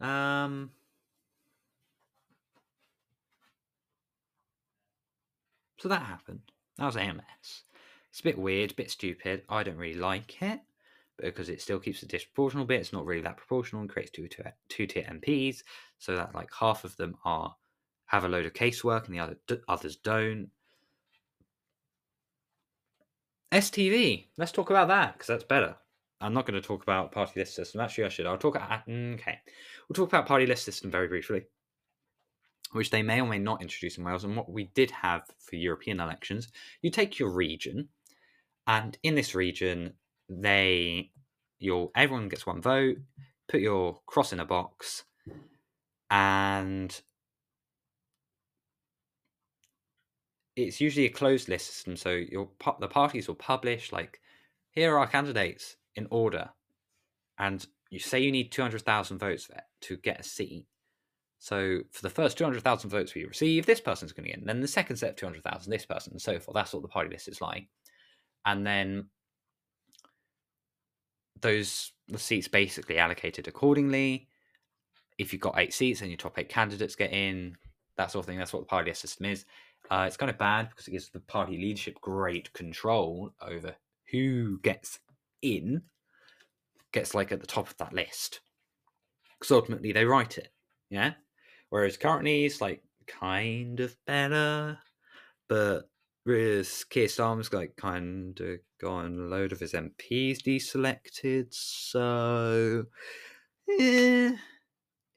Um, 0.00 0.70
so 5.76 5.88
that 5.90 6.02
happened. 6.02 6.40
That 6.78 6.86
was 6.86 6.96
AMS. 6.96 7.20
It's 8.10 8.20
a 8.20 8.22
bit 8.22 8.38
weird, 8.38 8.70
a 8.70 8.74
bit 8.74 8.90
stupid. 8.90 9.42
I 9.50 9.62
don't 9.62 9.76
really 9.76 9.98
like 9.98 10.40
it 10.40 10.60
because 11.18 11.50
it 11.50 11.60
still 11.60 11.80
keeps 11.80 12.00
the 12.00 12.06
disproportional 12.06 12.66
bit. 12.66 12.80
It's 12.80 12.92
not 12.94 13.04
really 13.04 13.22
that 13.22 13.36
proportional 13.36 13.82
and 13.82 13.90
creates 13.90 14.12
two 14.12 14.86
tier 14.86 15.04
MPs, 15.04 15.62
so 15.98 16.16
that 16.16 16.34
like 16.34 16.48
half 16.58 16.84
of 16.84 16.96
them 16.96 17.16
are 17.26 17.54
have 18.08 18.24
a 18.24 18.28
load 18.28 18.46
of 18.46 18.54
casework 18.54 19.06
and 19.06 19.14
the 19.14 19.20
other 19.20 19.38
others 19.68 19.96
don't. 19.96 20.50
STV. 23.52 24.26
Let's 24.36 24.52
talk 24.52 24.68
about 24.70 24.88
that 24.88 25.14
because 25.14 25.28
that's 25.28 25.44
better. 25.44 25.76
I'm 26.20 26.34
not 26.34 26.46
going 26.46 26.60
to 26.60 26.66
talk 26.66 26.82
about 26.82 27.12
party 27.12 27.40
list 27.40 27.54
system. 27.54 27.80
Actually, 27.80 28.04
I 28.04 28.08
should. 28.08 28.26
I'll 28.26 28.36
talk. 28.36 28.56
About, 28.56 28.82
okay, 28.88 29.38
we'll 29.88 29.94
talk 29.94 30.08
about 30.08 30.26
party 30.26 30.46
list 30.46 30.64
system 30.64 30.90
very 30.90 31.06
briefly, 31.06 31.44
which 32.72 32.90
they 32.90 33.02
may 33.02 33.20
or 33.20 33.26
may 33.26 33.38
not 33.38 33.62
introduce 33.62 33.96
in 33.98 34.04
Wales. 34.04 34.24
And 34.24 34.36
what 34.36 34.50
we 34.50 34.64
did 34.74 34.90
have 34.90 35.22
for 35.38 35.56
European 35.56 36.00
elections, 36.00 36.48
you 36.82 36.90
take 36.90 37.18
your 37.18 37.30
region, 37.30 37.88
and 38.66 38.98
in 39.02 39.14
this 39.14 39.34
region, 39.34 39.94
they, 40.28 41.12
your 41.58 41.90
everyone 41.94 42.28
gets 42.28 42.46
one 42.46 42.60
vote. 42.60 42.96
Put 43.48 43.60
your 43.60 44.00
cross 44.06 44.32
in 44.32 44.40
a 44.40 44.44
box, 44.44 45.04
and 46.10 47.00
it's 50.58 50.80
usually 50.80 51.06
a 51.06 51.10
closed 51.10 51.48
list 51.48 51.66
system. 51.66 51.96
So 51.96 52.10
your 52.10 52.48
the 52.80 52.88
parties 52.88 53.28
will 53.28 53.34
publish 53.34 53.92
like, 53.92 54.20
here 54.70 54.94
are 54.94 54.98
our 54.98 55.06
candidates 55.06 55.76
in 55.94 56.06
order, 56.10 56.50
and 57.38 57.66
you 57.90 57.98
say 57.98 58.20
you 58.20 58.32
need 58.32 58.52
two 58.52 58.62
hundred 58.62 58.82
thousand 58.82 59.18
votes 59.18 59.48
to 59.82 59.96
get 59.96 60.20
a 60.20 60.22
seat. 60.22 60.66
So 61.38 61.80
for 61.92 62.02
the 62.02 62.10
first 62.10 62.36
two 62.36 62.44
hundred 62.44 62.62
thousand 62.62 62.90
votes 62.90 63.14
we 63.14 63.24
receive, 63.24 63.64
this 63.64 63.80
person's 63.80 64.12
going 64.12 64.24
to 64.24 64.30
get. 64.30 64.40
And 64.40 64.48
then 64.48 64.60
the 64.60 64.68
second 64.68 64.96
set 64.96 65.10
of 65.10 65.16
two 65.16 65.26
hundred 65.26 65.44
thousand, 65.44 65.70
this 65.70 65.86
person, 65.86 66.12
and 66.12 66.22
so 66.22 66.38
forth. 66.38 66.54
That's 66.54 66.72
what 66.72 66.82
the 66.82 66.88
party 66.88 67.10
list 67.10 67.28
is 67.28 67.40
like. 67.40 67.68
And 68.44 68.66
then 68.66 69.06
those 71.40 71.92
the 72.08 72.18
seats 72.18 72.48
basically 72.48 72.98
allocated 72.98 73.46
accordingly. 73.46 74.28
If 75.18 75.32
you've 75.32 75.42
got 75.42 75.58
eight 75.58 75.72
seats 75.72 76.00
and 76.00 76.10
your 76.10 76.16
top 76.16 76.38
eight 76.38 76.48
candidates 76.48 76.96
get 76.96 77.12
in, 77.12 77.56
that 77.96 78.10
sort 78.10 78.22
of 78.22 78.26
thing. 78.26 78.38
That's 78.38 78.52
what 78.52 78.60
the 78.60 78.66
party 78.66 78.90
list 78.90 79.02
system 79.02 79.26
is. 79.26 79.44
Uh, 79.90 80.04
it's 80.06 80.16
kind 80.16 80.30
of 80.30 80.38
bad 80.38 80.68
because 80.68 80.86
it 80.86 80.92
gives 80.92 81.08
the 81.08 81.20
party 81.20 81.56
leadership 81.56 82.00
great 82.00 82.52
control 82.52 83.32
over 83.40 83.74
who 84.10 84.58
gets 84.60 84.98
in, 85.42 85.82
gets 86.92 87.14
like 87.14 87.32
at 87.32 87.40
the 87.40 87.46
top 87.46 87.68
of 87.68 87.76
that 87.78 87.92
list. 87.92 88.40
Because 89.38 89.52
ultimately 89.52 89.92
they 89.92 90.04
write 90.04 90.36
it, 90.36 90.48
yeah. 90.90 91.12
Whereas 91.70 91.96
currently 91.96 92.44
it's 92.44 92.60
like 92.60 92.82
kind 93.06 93.80
of 93.80 93.96
better, 94.06 94.78
but 95.48 95.88
Keir 96.26 96.62
Starmer's 97.06 97.52
like 97.52 97.74
kind 97.76 98.38
of 98.40 98.58
gotten 98.80 99.18
a 99.18 99.22
load 99.22 99.52
of 99.52 99.60
his 99.60 99.72
MPs 99.72 100.42
deselected, 100.42 101.46
so 101.50 102.84
yeah, 103.66 104.32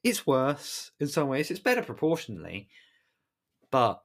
it's 0.03 0.25
worse 0.25 0.91
in 0.99 1.07
some 1.07 1.27
ways. 1.27 1.51
It's 1.51 1.59
better 1.59 1.81
proportionally, 1.81 2.69
but 3.71 4.01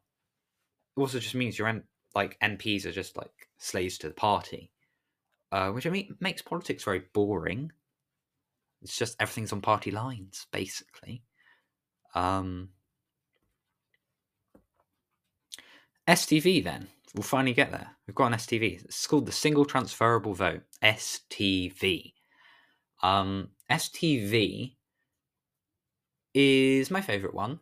also 0.96 1.18
just 1.18 1.34
means 1.34 1.58
your 1.58 1.82
like 2.14 2.38
MPs 2.40 2.86
are 2.86 2.92
just 2.92 3.16
like 3.16 3.48
slaves 3.58 3.98
to 3.98 4.08
the 4.08 4.14
party, 4.14 4.72
uh, 5.52 5.70
which 5.70 5.86
I 5.86 5.90
mean 5.90 6.16
makes 6.20 6.42
politics 6.42 6.84
very 6.84 7.02
boring. 7.12 7.72
It's 8.82 8.96
just 8.96 9.16
everything's 9.20 9.52
on 9.52 9.60
party 9.60 9.90
lines, 9.90 10.46
basically. 10.52 11.22
Um, 12.14 12.70
STV 16.08 16.64
then. 16.64 16.88
We'll 17.14 17.22
finally 17.22 17.54
get 17.54 17.72
there. 17.72 17.96
We've 18.06 18.14
got 18.14 18.26
an 18.26 18.38
STV. 18.38 18.84
It's 18.84 19.06
called 19.06 19.26
the 19.26 19.32
Single 19.32 19.64
Transferable 19.64 20.34
Vote. 20.34 20.62
STV. 20.82 22.12
Um, 23.02 23.50
STV 23.70 24.76
is 26.34 26.90
my 26.90 27.00
favourite 27.00 27.34
one, 27.34 27.60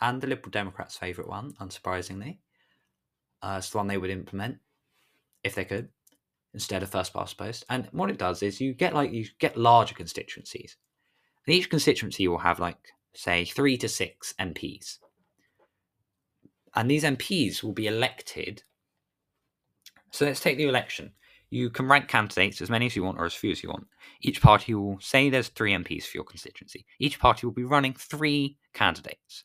and 0.00 0.20
the 0.20 0.26
Liberal 0.26 0.50
Democrats' 0.50 0.96
favourite 0.96 1.28
one, 1.28 1.52
unsurprisingly. 1.60 2.38
Uh, 3.42 3.56
it's 3.58 3.70
the 3.70 3.78
one 3.78 3.86
they 3.86 3.98
would 3.98 4.10
implement 4.10 4.58
if 5.44 5.54
they 5.54 5.64
could, 5.64 5.88
instead 6.54 6.82
of 6.82 6.90
first 6.90 7.12
past 7.12 7.38
post. 7.38 7.64
And 7.70 7.88
what 7.92 8.10
it 8.10 8.18
does 8.18 8.42
is 8.42 8.60
you 8.60 8.74
get 8.74 8.94
like 8.94 9.12
you 9.12 9.26
get 9.38 9.56
larger 9.56 9.94
constituencies, 9.94 10.76
and 11.46 11.54
each 11.54 11.70
constituency 11.70 12.26
will 12.28 12.38
have 12.38 12.58
like 12.58 12.78
say 13.14 13.44
three 13.44 13.76
to 13.78 13.88
six 13.88 14.34
MPs 14.38 14.98
and 16.78 16.90
these 16.90 17.02
MPs 17.02 17.62
will 17.62 17.72
be 17.72 17.88
elected. 17.88 18.62
So 20.12 20.24
let's 20.24 20.40
take 20.40 20.58
the 20.58 20.68
election. 20.68 21.12
You 21.50 21.70
can 21.70 21.88
rank 21.88 22.06
candidates 22.06 22.60
as 22.60 22.70
many 22.70 22.86
as 22.86 22.94
you 22.94 23.02
want 23.02 23.18
or 23.18 23.24
as 23.24 23.34
few 23.34 23.50
as 23.50 23.62
you 23.62 23.70
want. 23.70 23.86
Each 24.20 24.40
party 24.40 24.74
will 24.74 24.98
say 25.00 25.28
there's 25.28 25.48
three 25.48 25.72
MPs 25.72 26.04
for 26.04 26.18
your 26.18 26.24
constituency. 26.24 26.86
Each 27.00 27.18
party 27.18 27.46
will 27.46 27.54
be 27.54 27.64
running 27.64 27.94
three 27.94 28.58
candidates. 28.74 29.42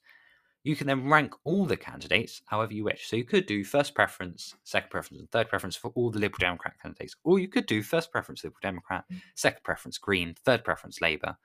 You 0.64 0.76
can 0.78 0.88
then 0.88 1.10
rank 1.10 1.34
all 1.44 1.66
the 1.66 1.76
candidates 1.76 2.42
however 2.46 2.74
you 2.74 2.86
wish. 2.86 3.08
So 3.08 3.16
you 3.16 3.26
could 3.26 3.46
do 3.46 3.64
first 3.66 3.94
preference, 3.94 4.56
second 4.64 4.90
preference, 4.90 5.20
and 5.20 5.32
third 5.32 5.50
preference 5.50 5.76
for 5.76 5.92
all 5.96 6.10
the 6.10 6.20
Liberal 6.20 6.40
Democrat 6.40 6.76
candidates. 6.82 7.16
Or 7.24 7.38
you 7.38 7.50
could 7.50 7.66
do 7.66 7.84
first 7.84 8.12
preference 8.12 8.44
Liberal 8.44 8.60
Democrat, 8.62 9.04
mm. 9.12 9.22
second 9.36 9.64
preference 9.64 9.98
Green, 9.98 10.34
third 10.46 10.64
preference 10.64 11.02
Labour, 11.02 11.36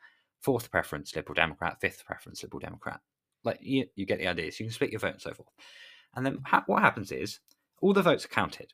fourth 0.41 0.71
preference 0.71 1.17
Liberal 1.17 1.35
Democrat, 1.35 1.81
fifth 1.81 2.05
preference 2.07 2.43
Liberal 2.43 2.61
Democrat. 2.61 3.01
Like 3.43 3.59
you, 3.61 3.87
you 3.97 4.07
get 4.07 4.19
the 4.19 4.29
idea. 4.29 4.53
So 4.53 4.63
you 4.63 4.69
can 4.69 4.75
split 4.75 4.91
your 4.91 5.01
vote 5.01 5.15
and 5.15 5.21
so 5.21 5.35
forth. 5.35 5.49
And 6.15 6.25
then 6.25 6.39
ha- 6.45 6.65
what 6.67 6.83
happens 6.83 7.11
is 7.11 7.41
all 7.81 7.93
the 7.93 8.03
votes 8.03 8.25
are 8.25 8.29
counted, 8.29 8.73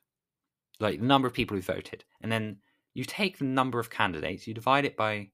like 0.79 1.01
the 1.01 1.07
number 1.07 1.27
of 1.27 1.35
people 1.35 1.57
who 1.57 1.63
voted, 1.63 2.05
and 2.21 2.31
then 2.31 2.59
you 2.95 3.05
take 3.05 3.39
the 3.39 3.45
number 3.45 3.79
of 3.79 3.91
candidates, 3.91 4.47
you 4.47 4.55
divide 4.55 4.85
it 4.85 4.97
by 4.97 5.31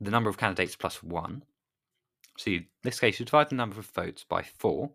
the 0.00 0.10
number 0.10 0.30
of 0.30 0.38
candidates 0.38 0.76
plus 0.76 1.02
one. 1.02 1.42
So 2.40 2.48
you, 2.48 2.56
in 2.56 2.66
this 2.82 2.98
case, 2.98 3.20
you 3.20 3.26
divide 3.26 3.50
the 3.50 3.54
number 3.54 3.78
of 3.78 3.84
votes 3.84 4.24
by 4.26 4.42
four. 4.42 4.90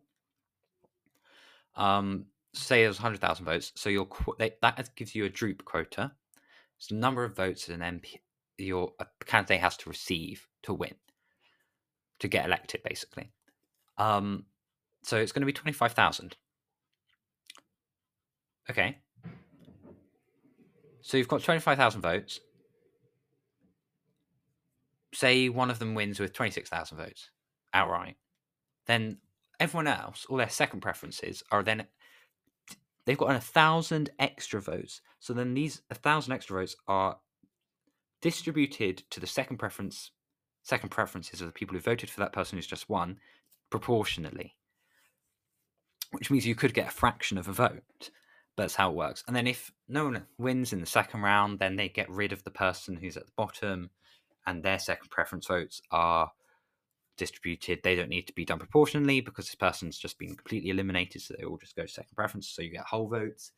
Um, 1.76 2.26
say 2.54 2.82
there's 2.82 2.98
100,000 2.98 3.46
votes, 3.46 3.72
so 3.76 3.88
your 3.88 4.08
that 4.39 4.96
gives 4.96 5.14
you 5.14 5.26
a 5.26 5.30
droop 5.30 5.64
quota. 5.64 6.12
It's 6.80 6.88
the 6.88 6.96
number 6.96 7.24
of 7.24 7.36
votes 7.36 7.68
that 7.68 7.80
an 7.80 7.82
MP 7.82 8.18
your 8.58 8.93
candidate 9.28 9.62
has 9.62 9.78
to 9.78 9.89
receive 9.89 10.48
to 10.64 10.74
win 10.74 10.96
to 12.18 12.28
get 12.28 12.46
elected, 12.46 12.82
basically. 12.82 13.30
Um, 14.00 14.46
so 15.04 15.18
it's 15.18 15.32
going 15.32 15.43
to 15.43 15.46
be 15.46 15.54
25,000. 15.54 16.36
Okay. 18.72 18.98
So 21.02 21.18
you've 21.18 21.28
got 21.28 21.43
25,000 21.43 22.02
votes. 22.02 22.39
Say 25.14 25.50
one 25.50 25.70
of 25.70 25.78
them 25.78 25.93
wins 25.93 26.20
with 26.20 26.34
26,000 26.34 26.98
votes 26.98 27.30
outright. 27.76 28.18
Then 28.88 29.18
everyone 29.60 29.88
else, 29.88 30.26
all 30.30 30.38
their 30.38 30.50
second 30.50 30.80
preferences, 30.80 31.44
are 31.52 31.62
then 31.62 31.86
they've 33.06 33.18
got 33.18 33.36
a 33.36 33.40
thousand 33.40 34.10
extra 34.18 34.62
votes. 34.62 35.02
So 35.20 35.34
then 35.34 35.54
these 35.54 35.82
a 35.92 35.96
thousand 35.96 36.34
extra 36.34 36.60
votes 36.60 36.76
are 36.88 37.18
distributed 38.22 39.04
to 39.12 39.20
the 39.20 39.28
second 39.28 39.58
preference, 39.58 40.12
second 40.64 40.90
preferences 40.90 41.42
of 41.42 41.48
the 41.48 41.54
people 41.54 41.76
who 41.76 41.82
voted 41.82 42.10
for 42.10 42.22
that 42.22 42.34
person 42.34 42.58
who's 42.58 42.66
just 42.66 42.90
won, 42.90 43.20
proportionally. 43.70 44.56
Which 46.12 46.32
means 46.32 46.48
you 46.48 46.56
could 46.56 46.74
get 46.74 46.88
a 46.88 46.92
fraction 46.92 47.38
of 47.38 47.48
a 47.48 47.54
vote. 47.54 48.10
But 48.56 48.64
that's 48.64 48.76
how 48.76 48.90
it 48.90 48.96
works. 48.96 49.24
And 49.28 49.36
then 49.36 49.48
if 49.48 49.72
no 49.90 50.06
one 50.06 50.26
wins 50.38 50.72
in 50.72 50.80
the 50.80 50.86
second 50.86 51.22
round, 51.22 51.60
then 51.60 51.76
they 51.76 51.90
get 51.90 52.10
rid 52.10 52.32
of 52.32 52.44
the 52.46 52.52
person 52.52 52.96
who's 52.96 53.18
at 53.18 53.26
the 53.26 53.34
bottom, 53.36 53.90
and 54.48 54.64
their 54.64 54.80
second 54.80 55.10
preference 55.10 55.48
votes 55.48 55.82
are 55.92 56.32
distributed. 57.18 57.82
They 57.84 57.95
don't 57.95 58.09
need 58.09 58.28
to 58.28 58.34
be 58.34 58.45
done 58.45 58.59
proportionally 58.59 59.22
because 59.22 59.45
this 59.45 59.55
person's 59.55 59.97
just 59.97 60.20
been 60.20 60.36
completely 60.36 60.70
eliminated, 60.70 61.22
so 61.22 61.36
they 61.38 61.45
all 61.45 61.57
just 61.57 61.76
go 61.76 61.86
second 61.86 62.16
preference. 62.16 62.49
So 62.49 62.61
you 62.61 62.70
get 62.70 62.86
whole 62.86 63.07
votes, 63.07 63.51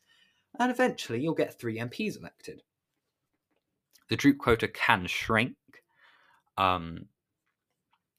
and 0.60 0.72
eventually 0.72 1.22
you'll 1.22 1.34
get 1.34 1.60
three 1.60 1.80
MPs 1.80 2.18
elected. 2.18 2.64
The 4.10 4.16
droop 4.16 4.38
quota 4.38 4.68
can 4.68 5.06
shrink 5.08 5.56
um, 6.58 7.06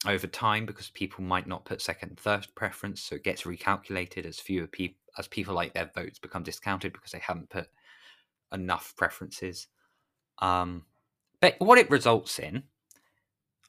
over 0.07 0.27
time 0.27 0.65
because 0.65 0.89
people 0.89 1.23
might 1.23 1.47
not 1.47 1.65
put 1.65 1.81
second 1.81 2.19
third 2.19 2.47
preference, 2.55 3.01
so 3.01 3.15
it 3.15 3.23
gets 3.23 3.43
recalculated 3.43 4.25
as 4.25 4.39
fewer 4.39 4.67
people 4.67 4.97
as 5.17 5.27
people 5.27 5.55
like 5.55 5.73
their 5.73 5.91
votes 5.95 6.19
become 6.19 6.43
discounted 6.43 6.93
because 6.93 7.11
they 7.11 7.19
haven't 7.19 7.49
put 7.49 7.67
enough 8.53 8.93
preferences. 8.95 9.67
Um, 10.39 10.85
but 11.41 11.55
what 11.59 11.77
it 11.77 11.89
results 11.89 12.39
in 12.39 12.63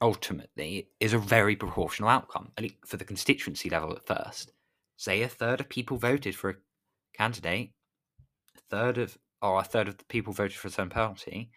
ultimately 0.01 0.89
is 0.99 1.13
a 1.13 1.17
very 1.17 1.55
proportional 1.55 2.09
outcome 2.09 2.51
at 2.57 2.63
least 2.63 2.75
for 2.85 2.97
the 2.97 3.05
constituency 3.05 3.69
level 3.69 3.93
at 3.93 4.05
first. 4.05 4.51
Say 4.97 5.21
a 5.21 5.27
third 5.27 5.59
of 5.59 5.69
people 5.69 5.97
voted 5.97 6.35
for 6.35 6.49
a 6.49 6.55
candidate, 7.15 7.71
a 8.57 8.59
third 8.69 8.97
of 8.97 9.17
or 9.41 9.59
a 9.59 9.63
third 9.63 9.87
of 9.87 9.97
the 9.97 10.03
people 10.05 10.33
voted 10.33 10.57
for 10.57 10.67
a 10.67 10.71
certain 10.71 10.89
party, 10.89 11.51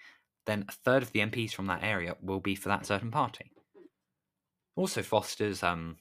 then 0.47 0.64
a 0.68 0.72
third 0.72 1.03
of 1.03 1.12
the 1.12 1.20
MPs 1.20 1.53
from 1.53 1.66
that 1.66 1.82
area 1.82 2.16
will 2.22 2.40
be 2.40 2.55
for 2.55 2.68
that 2.70 2.86
certain 2.86 3.11
party. 3.11 3.51
Also 4.76 5.03
fosters 5.03 5.62
um, 5.62 5.97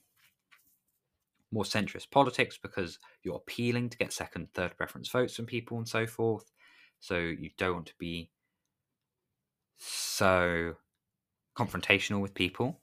more 1.51 1.63
centrist 1.63 2.09
politics 2.09 2.57
because 2.61 2.99
you're 3.23 3.35
appealing 3.35 3.89
to 3.89 3.97
get 3.97 4.13
second, 4.13 4.47
third 4.53 4.75
preference 4.77 5.09
votes 5.09 5.35
from 5.35 5.45
people 5.45 5.77
and 5.77 5.87
so 5.87 6.07
forth. 6.07 6.51
So 6.99 7.17
you 7.17 7.49
don't 7.57 7.73
want 7.73 7.87
to 7.87 7.97
be 7.99 8.31
so 9.77 10.75
confrontational 11.57 12.21
with 12.21 12.33
people. 12.33 12.79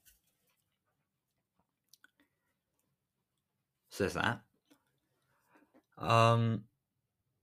So 3.90 4.04
there's 4.04 4.14
that. 4.14 4.40
Um, 5.98 6.64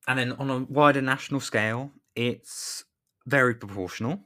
and 0.07 0.17
then 0.17 0.31
on 0.33 0.49
a 0.49 0.59
wider 0.59 1.01
national 1.01 1.41
scale, 1.41 1.91
it's 2.15 2.85
very 3.25 3.53
proportional. 3.53 4.21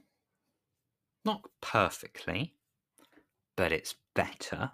Not 1.24 1.42
perfectly, 1.60 2.54
but 3.56 3.72
it's 3.72 3.94
better. 4.14 4.72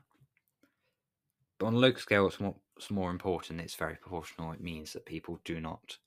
But 1.58 1.66
on 1.66 1.74
a 1.74 1.78
local 1.78 2.00
scale, 2.00 2.26
it's 2.26 2.40
more, 2.40 2.54
it's 2.76 2.90
more 2.90 3.10
important. 3.10 3.60
It's 3.60 3.74
very 3.74 3.96
proportional. 3.96 4.52
It 4.52 4.60
means 4.60 4.92
that 4.92 5.06
people 5.06 5.40
do 5.44 5.60
not 5.60 5.98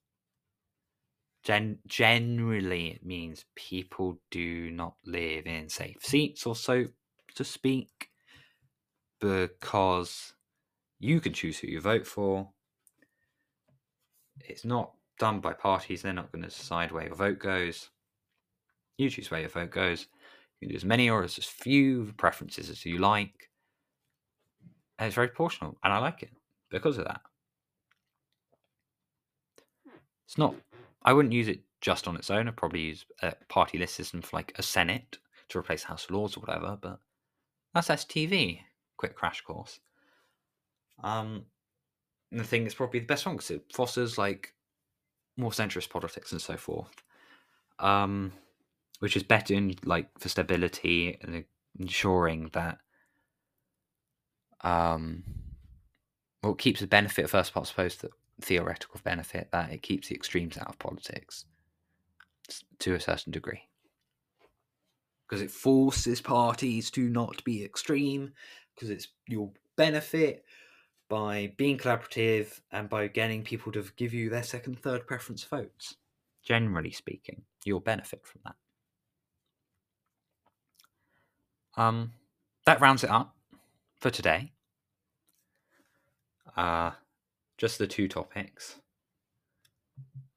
Gen- 1.44 1.80
generally, 1.88 2.90
it 2.90 3.06
means 3.06 3.46
people 3.56 4.20
do 4.30 4.70
not 4.70 4.96
live 5.06 5.48
in 5.48 5.70
safe 5.70 5.98
seats, 6.02 6.46
or 6.46 6.56
so 6.56 6.86
to 7.36 7.44
speak, 7.44 8.10
because 9.20 10.34
you 11.00 11.20
can 11.20 11.34
choose 11.34 11.58
who 11.58 11.68
you 11.68 11.82
vote 11.82 12.06
for. 12.06 12.50
It's 14.42 14.66
not 14.66 14.94
done 15.18 15.40
by 15.40 15.54
parties, 15.54 16.02
they're 16.02 16.14
not 16.14 16.32
going 16.32 16.44
to 16.44 16.50
decide 16.50 16.92
where 16.92 17.06
your 17.06 17.16
vote 17.16 17.40
goes. 17.40 17.90
You 18.98 19.10
choose 19.10 19.32
where 19.32 19.40
your 19.40 19.50
vote 19.50 19.72
goes. 19.72 20.08
You 20.60 20.68
can 20.68 20.74
do 20.74 20.76
as 20.76 20.86
many 20.86 21.10
or 21.10 21.24
as 21.24 21.36
few 21.38 22.14
preferences 22.18 22.70
as 22.70 22.86
you 22.86 23.00
like. 23.00 23.50
And 25.00 25.08
it's 25.08 25.16
very 25.16 25.28
proportional, 25.30 25.76
and 25.84 25.92
I 25.92 25.98
like 25.98 26.22
it 26.22 26.30
because 26.70 27.00
of 27.00 27.06
that. 27.06 27.22
Hmm. 29.88 29.98
It's 30.28 30.38
not 30.38 30.54
I 31.04 31.14
wouldn't 31.14 31.34
use 31.34 31.48
it 31.48 31.62
just 31.82 32.08
on 32.08 32.16
its 32.16 32.30
own. 32.30 32.48
I'd 32.48 32.56
probably 32.56 32.82
use 32.82 33.06
a 33.22 33.34
party 33.50 33.78
list 33.78 33.96
system 33.96 34.22
for 34.22 34.38
like 34.38 34.54
a 34.58 34.64
Senate 34.64 35.18
to 35.50 35.58
replace 35.58 35.84
House 35.84 36.06
of 36.06 36.12
Lords 36.12 36.38
or 36.38 36.42
whatever, 36.42 36.78
but 36.80 37.00
that's 37.74 37.90
STV. 37.90 38.60
Quick 38.98 39.16
crash 39.16 39.42
course. 39.42 39.80
Um, 41.04 41.46
the 42.32 42.44
thing 42.44 42.66
is 42.66 42.76
probably 42.76 43.00
the 43.00 43.06
best 43.06 43.26
one 43.26 43.36
because 43.36 43.52
it 43.52 43.64
fosters 43.74 44.18
like 44.18 44.54
more 45.38 45.52
centrist 45.52 45.90
politics 45.90 46.32
and 46.32 46.42
so 46.42 46.56
forth. 46.56 46.92
Um, 47.80 48.34
which 49.02 49.18
is 49.18 49.24
better 49.24 49.56
in 49.56 49.76
like 49.84 50.08
for 50.20 50.30
stability 50.30 51.18
and 51.22 51.44
ensuring 51.80 52.50
that 52.54 52.78
um 54.62 55.24
well 56.44 56.54
keeps 56.54 56.82
the 56.82 56.88
benefit 56.88 57.26
of 57.26 57.32
first 57.32 57.52
part 57.52 57.66
I 57.66 57.70
suppose 57.70 57.96
that 57.98 58.12
theoretical 58.42 59.00
benefit 59.04 59.50
that 59.52 59.72
it 59.72 59.82
keeps 59.82 60.10
the 60.10 60.16
extremes 60.16 60.58
out 60.58 60.68
of 60.68 60.80
politics 60.80 61.46
to 62.80 62.96
a 62.96 63.00
certain 63.00 63.32
degree. 63.32 63.62
Because 65.28 65.42
it 65.42 65.52
forces 65.52 66.20
parties 66.20 66.92
to 66.92 67.08
not 67.08 67.44
be 67.44 67.64
extreme, 67.64 68.34
because 68.76 68.90
it's 68.90 69.08
your 69.28 69.52
benefit 69.78 70.44
by 71.10 71.54
being 71.58 71.78
collaborative 71.78 72.60
and 72.72 72.90
by 72.90 73.08
getting 73.08 73.44
people 73.44 73.72
to 73.72 73.86
give 73.96 74.14
you 74.14 74.30
their 74.30 74.44
second, 74.44 74.80
third 74.80 75.08
preference 75.08 75.44
votes. 75.44 75.96
Generally 76.44 76.92
speaking, 76.92 77.44
you'll 77.66 77.80
benefit 77.80 78.26
from 78.26 78.42
that. 78.46 78.56
Um, 81.82 82.12
that 82.66 82.82
rounds 82.82 83.04
it 83.04 83.10
up 83.10 83.36
for 84.00 84.10
today. 84.10 84.52
Uh, 86.56 86.92
just 87.62 87.78
the 87.78 87.86
two 87.86 88.08
topics, 88.08 88.78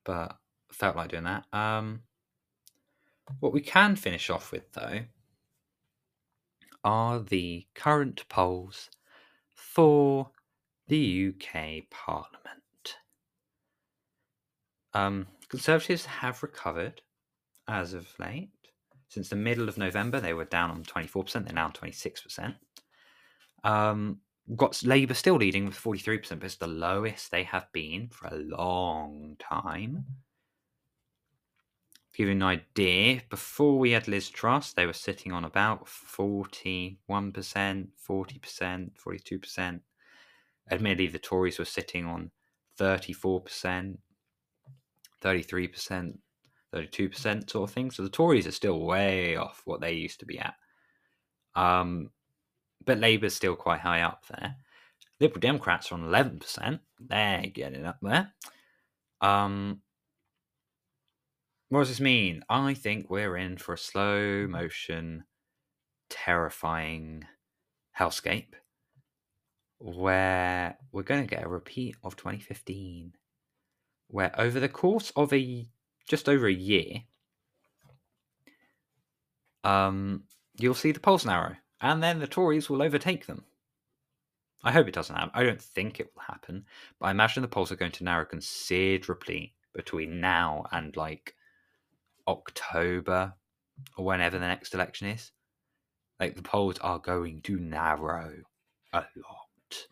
but 0.05 0.37
felt 0.71 0.95
like 0.95 1.09
doing 1.09 1.25
that. 1.25 1.47
Um, 1.55 2.03
what 3.41 3.55
we 3.55 3.63
can 3.63 3.97
finish 3.97 4.29
off 4.29 4.53
with, 4.53 4.71
though, 4.75 5.01
are 6.85 7.21
the 7.21 7.67
current 7.75 8.29
polls 8.29 8.91
for 9.55 10.33
the 10.89 11.31
UK 11.31 11.89
Parliament. 11.91 12.97
Um, 14.93 15.27
Conservatives 15.49 16.05
have 16.05 16.43
recovered 16.43 17.01
as 17.67 17.95
of 17.95 18.07
late. 18.19 18.51
Since 19.09 19.31
the 19.31 19.37
middle 19.37 19.71
of 19.71 19.79
November, 19.79 20.21
they 20.21 20.35
were 20.35 20.45
down 20.45 20.71
on 20.71 20.83
24%, 20.83 21.47
they're 21.47 21.55
now 21.55 21.71
26%. 21.71 22.55
Um, 23.63 24.21
got 24.57 24.83
Labour 24.83 25.15
still 25.15 25.37
leading 25.37 25.65
with 25.65 25.75
43%, 25.75 26.29
but 26.29 26.45
it's 26.45 26.57
the 26.57 26.67
lowest 26.67 27.31
they 27.31 27.45
have 27.45 27.71
been 27.73 28.09
for 28.09 28.29
a 28.29 28.37
long 28.37 29.37
time. 29.39 30.05
To 32.13 32.19
give 32.19 32.29
you 32.29 32.33
an 32.33 32.43
idea, 32.43 33.23
before 33.31 33.79
we 33.79 33.93
had 33.93 34.07
Liz 34.07 34.29
Truss, 34.29 34.73
they 34.73 34.87
were 34.87 34.93
sitting 34.93 35.33
on 35.33 35.45
about 35.45 35.87
41%, 35.87 36.97
40%, 37.09 37.89
42%. 38.09 39.81
Admittedly, 40.71 41.07
the 41.09 41.19
Tories 41.19 41.59
were 41.59 41.65
sitting 41.65 42.07
on 42.07 42.31
34%, 42.79 43.99
33%, 45.23 46.19
32% 46.73 47.51
sort 47.51 47.69
of 47.69 47.75
thing. 47.75 47.91
So 47.91 48.03
the 48.03 48.09
Tories 48.09 48.47
are 48.47 48.53
still 48.53 48.81
way 48.81 49.37
off 49.37 49.63
what 49.65 49.81
they 49.81 49.93
used 49.95 50.21
to 50.21 50.27
be 50.27 50.39
at. 50.39 50.55
Um, 51.55 52.11
but 52.85 52.99
Labour's 52.99 53.35
still 53.35 53.57
quite 53.57 53.81
high 53.81 54.03
up 54.03 54.25
there. 54.29 54.57
Liberal 55.21 55.41
Democrats 55.41 55.91
are 55.91 55.95
on 55.95 56.03
11%. 56.03 56.81
They're 56.99 57.47
getting 57.47 57.87
up 57.87 57.99
there. 58.03 58.33
Um, 59.21 59.81
what 61.69 61.81
does 61.81 61.89
this 61.89 62.01
mean? 62.01 62.43
I 62.49 62.75
think 62.75 63.09
we're 63.09 63.37
in 63.37 63.57
for 63.57 63.75
a 63.75 63.79
slow 63.79 64.47
motion, 64.47 65.25
terrifying 66.11 67.25
hellscape 67.99 68.55
where 69.79 70.79
we're 70.93 71.03
going 71.03 71.27
to 71.27 71.35
get 71.35 71.45
a 71.45 71.49
repeat 71.49 71.97
of 72.03 72.17
2015, 72.17 73.13
where 74.09 74.39
over 74.41 74.59
the 74.61 74.69
course 74.69 75.13
of 75.17 75.33
a 75.33 75.67
just 76.09 76.29
over 76.29 76.47
a 76.47 76.53
year, 76.53 77.03
um, 79.63 80.25
you'll 80.59 80.75
see 80.75 80.93
the 80.93 81.01
polls 81.01 81.25
narrow 81.25 81.57
and 81.85 82.03
then 82.03 82.19
the 82.19 82.27
Tories 82.27 82.71
will 82.71 82.83
overtake 82.83 83.27
them. 83.27 83.45
I 84.65 84.73
hope 84.73 84.89
it 84.89 84.95
doesn't 84.95 85.15
happen. 85.15 85.33
I 85.35 85.45
don't 85.45 85.61
think 85.61 86.01
it 86.01 86.11
will 86.15 86.23
happen, 86.23 86.65
but 86.99 87.07
I 87.07 87.11
imagine 87.11 87.43
the 87.43 87.49
polls 87.49 87.71
are 87.71 87.77
going 87.77 87.93
to 87.93 88.05
narrow 88.05 88.25
considerably 88.25 89.55
between 89.75 90.19
now 90.19 90.65
and 90.73 90.97
like 90.97 91.35
October 92.27 93.35
or 93.99 94.05
whenever 94.07 94.39
the 94.39 94.47
next 94.47 94.73
election 94.73 95.09
is. 95.09 95.33
Like 96.19 96.37
the 96.37 96.43
polls 96.43 96.79
are 96.79 96.99
going 96.99 97.43
to 97.43 97.59
narrow 97.59 98.33
a 98.95 99.05
lot, 99.17 99.87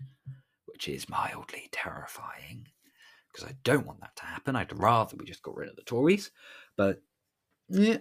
which 0.65 0.89
is 0.89 1.11
mildly 1.11 1.69
terrifying 1.73 2.69
because 3.31 3.47
I 3.47 3.55
don't 3.65 3.87
want 3.87 4.01
that 4.01 4.17
to 4.17 4.25
happen. 4.25 4.57
I'd 4.57 4.73
rather 4.79 5.15
we 5.19 5.27
just 5.27 5.43
got 5.43 5.57
rid 5.57 5.69
of 5.69 5.77
the 5.77 5.83
Tories. 5.83 6.31
But 6.75 7.03
yeah, 7.69 7.99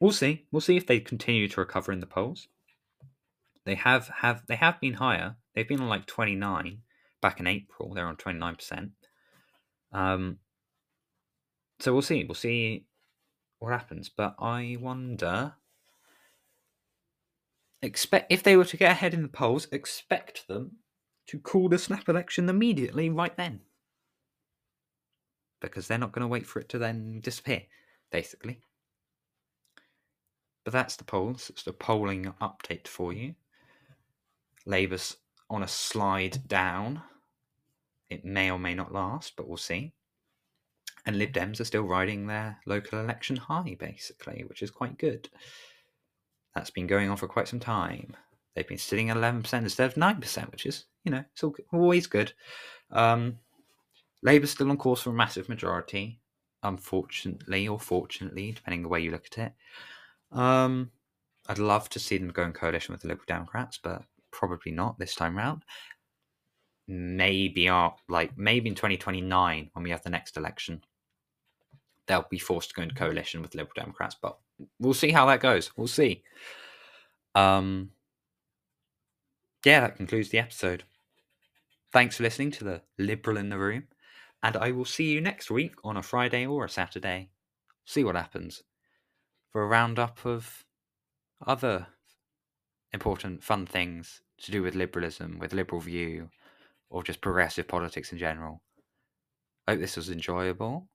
we'll 0.00 0.10
see. 0.10 0.46
We'll 0.50 0.60
see 0.60 0.76
if 0.76 0.88
they 0.88 0.98
continue 0.98 1.46
to 1.46 1.60
recover 1.60 1.92
in 1.92 2.00
the 2.00 2.06
polls. 2.06 2.48
They 3.64 3.74
have 3.76 4.08
have 4.08 4.42
they 4.46 4.56
have 4.56 4.80
been 4.80 4.94
higher. 4.94 5.36
They've 5.54 5.68
been 5.68 5.80
on 5.80 5.88
like 5.88 6.06
29 6.06 6.78
back 7.20 7.40
in 7.40 7.46
April. 7.46 7.94
They're 7.94 8.06
on 8.06 8.16
29%. 8.16 8.90
Um, 9.92 10.38
so 11.80 11.92
we'll 11.92 12.02
see. 12.02 12.24
We'll 12.24 12.34
see 12.34 12.86
what 13.58 13.72
happens. 13.72 14.10
But 14.14 14.34
I 14.38 14.76
wonder. 14.80 15.54
Expect 17.82 18.32
if 18.32 18.42
they 18.42 18.56
were 18.56 18.64
to 18.64 18.78
get 18.78 18.92
ahead 18.92 19.12
in 19.12 19.22
the 19.22 19.28
polls, 19.28 19.68
expect 19.70 20.48
them 20.48 20.78
to 21.26 21.38
call 21.38 21.68
the 21.68 21.78
snap 21.78 22.08
election 22.08 22.48
immediately, 22.48 23.10
right 23.10 23.36
then, 23.36 23.60
because 25.60 25.86
they're 25.86 25.98
not 25.98 26.12
going 26.12 26.22
to 26.22 26.28
wait 26.28 26.46
for 26.46 26.60
it 26.60 26.70
to 26.70 26.78
then 26.78 27.20
disappear, 27.20 27.62
basically. 28.10 28.60
But 30.64 30.72
that's 30.72 30.96
the 30.96 31.04
polls. 31.04 31.50
It's 31.50 31.62
the 31.62 31.74
polling 31.74 32.32
update 32.40 32.88
for 32.88 33.12
you. 33.12 33.34
Labour's 34.66 35.16
on 35.50 35.62
a 35.62 35.68
slide 35.68 36.46
down. 36.48 37.02
It 38.10 38.24
may 38.24 38.50
or 38.50 38.58
may 38.58 38.74
not 38.74 38.92
last, 38.92 39.34
but 39.36 39.48
we'll 39.48 39.56
see. 39.56 39.92
And 41.06 41.18
Lib 41.18 41.32
Dems 41.32 41.60
are 41.60 41.64
still 41.64 41.82
riding 41.82 42.26
their 42.26 42.58
local 42.66 42.98
election 42.98 43.36
high, 43.36 43.76
basically, 43.78 44.44
which 44.46 44.62
is 44.62 44.70
quite 44.70 44.98
good. 44.98 45.28
That's 46.54 46.70
been 46.70 46.86
going 46.86 47.10
on 47.10 47.16
for 47.16 47.28
quite 47.28 47.48
some 47.48 47.60
time. 47.60 48.16
They've 48.54 48.66
been 48.66 48.78
sitting 48.78 49.10
at 49.10 49.16
11% 49.16 49.52
instead 49.52 49.90
of 49.90 49.94
9%, 49.94 50.52
which 50.52 50.66
is, 50.66 50.84
you 51.04 51.10
know, 51.10 51.24
it's 51.32 51.44
always 51.72 52.06
good. 52.06 52.32
Um, 52.90 53.38
Labour's 54.22 54.50
still 54.50 54.70
on 54.70 54.76
course 54.78 55.02
for 55.02 55.10
a 55.10 55.14
massive 55.14 55.48
majority, 55.48 56.20
unfortunately, 56.62 57.68
or 57.68 57.78
fortunately, 57.78 58.52
depending 58.52 58.80
on 58.80 58.84
the 58.84 58.88
way 58.88 59.00
you 59.00 59.10
look 59.10 59.26
at 59.32 59.46
it. 59.46 59.52
Um, 60.38 60.90
I'd 61.48 61.58
love 61.58 61.90
to 61.90 61.98
see 61.98 62.16
them 62.16 62.30
go 62.30 62.44
in 62.44 62.52
coalition 62.52 62.92
with 62.92 63.02
the 63.02 63.08
Liberal 63.08 63.26
Democrats, 63.26 63.78
but 63.82 64.02
probably 64.34 64.72
not 64.72 64.98
this 64.98 65.14
time 65.14 65.36
round. 65.36 65.64
Maybe 66.86 67.68
are 67.68 67.94
like 68.08 68.36
maybe 68.36 68.68
in 68.68 68.74
2029 68.74 69.70
when 69.72 69.82
we 69.82 69.90
have 69.90 70.02
the 70.02 70.10
next 70.10 70.36
election 70.36 70.82
they'll 72.06 72.26
be 72.30 72.38
forced 72.38 72.68
to 72.68 72.74
go 72.74 72.82
into 72.82 72.94
coalition 72.94 73.40
with 73.40 73.54
liberal 73.54 73.72
democrats 73.74 74.14
but 74.20 74.36
we'll 74.78 74.92
see 74.92 75.10
how 75.10 75.24
that 75.24 75.40
goes. 75.40 75.70
We'll 75.76 75.86
see. 75.86 76.22
Um 77.34 77.90
yeah 79.64 79.80
that 79.80 79.96
concludes 79.96 80.28
the 80.28 80.38
episode. 80.38 80.84
Thanks 81.90 82.18
for 82.18 82.24
listening 82.24 82.50
to 82.52 82.64
the 82.64 82.82
liberal 82.98 83.38
in 83.38 83.48
the 83.48 83.58
room 83.58 83.84
and 84.42 84.56
i 84.56 84.70
will 84.70 84.84
see 84.84 85.10
you 85.10 85.20
next 85.22 85.50
week 85.50 85.74
on 85.84 85.96
a 85.96 86.02
friday 86.02 86.44
or 86.44 86.66
a 86.66 86.68
saturday. 86.68 87.30
See 87.86 88.04
what 88.04 88.16
happens. 88.16 88.62
For 89.50 89.62
a 89.62 89.66
roundup 89.66 90.26
of 90.26 90.64
other 91.46 91.86
important 92.92 93.42
fun 93.42 93.66
things 93.66 94.22
to 94.42 94.50
do 94.50 94.62
with 94.62 94.74
liberalism 94.74 95.38
with 95.38 95.52
liberal 95.52 95.80
view 95.80 96.30
or 96.90 97.02
just 97.02 97.20
progressive 97.20 97.68
politics 97.68 98.12
in 98.12 98.18
general. 98.18 98.62
I 99.66 99.72
hope 99.72 99.80
this 99.80 99.96
was 99.96 100.10
enjoyable. 100.10 100.88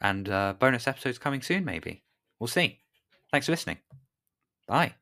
And 0.00 0.28
uh, 0.28 0.54
bonus 0.58 0.88
episodes 0.88 1.18
coming 1.18 1.42
soon, 1.42 1.64
maybe. 1.64 2.02
We'll 2.38 2.48
see. 2.48 2.80
Thanks 3.30 3.46
for 3.46 3.52
listening. 3.52 3.78
Bye. 4.66 4.94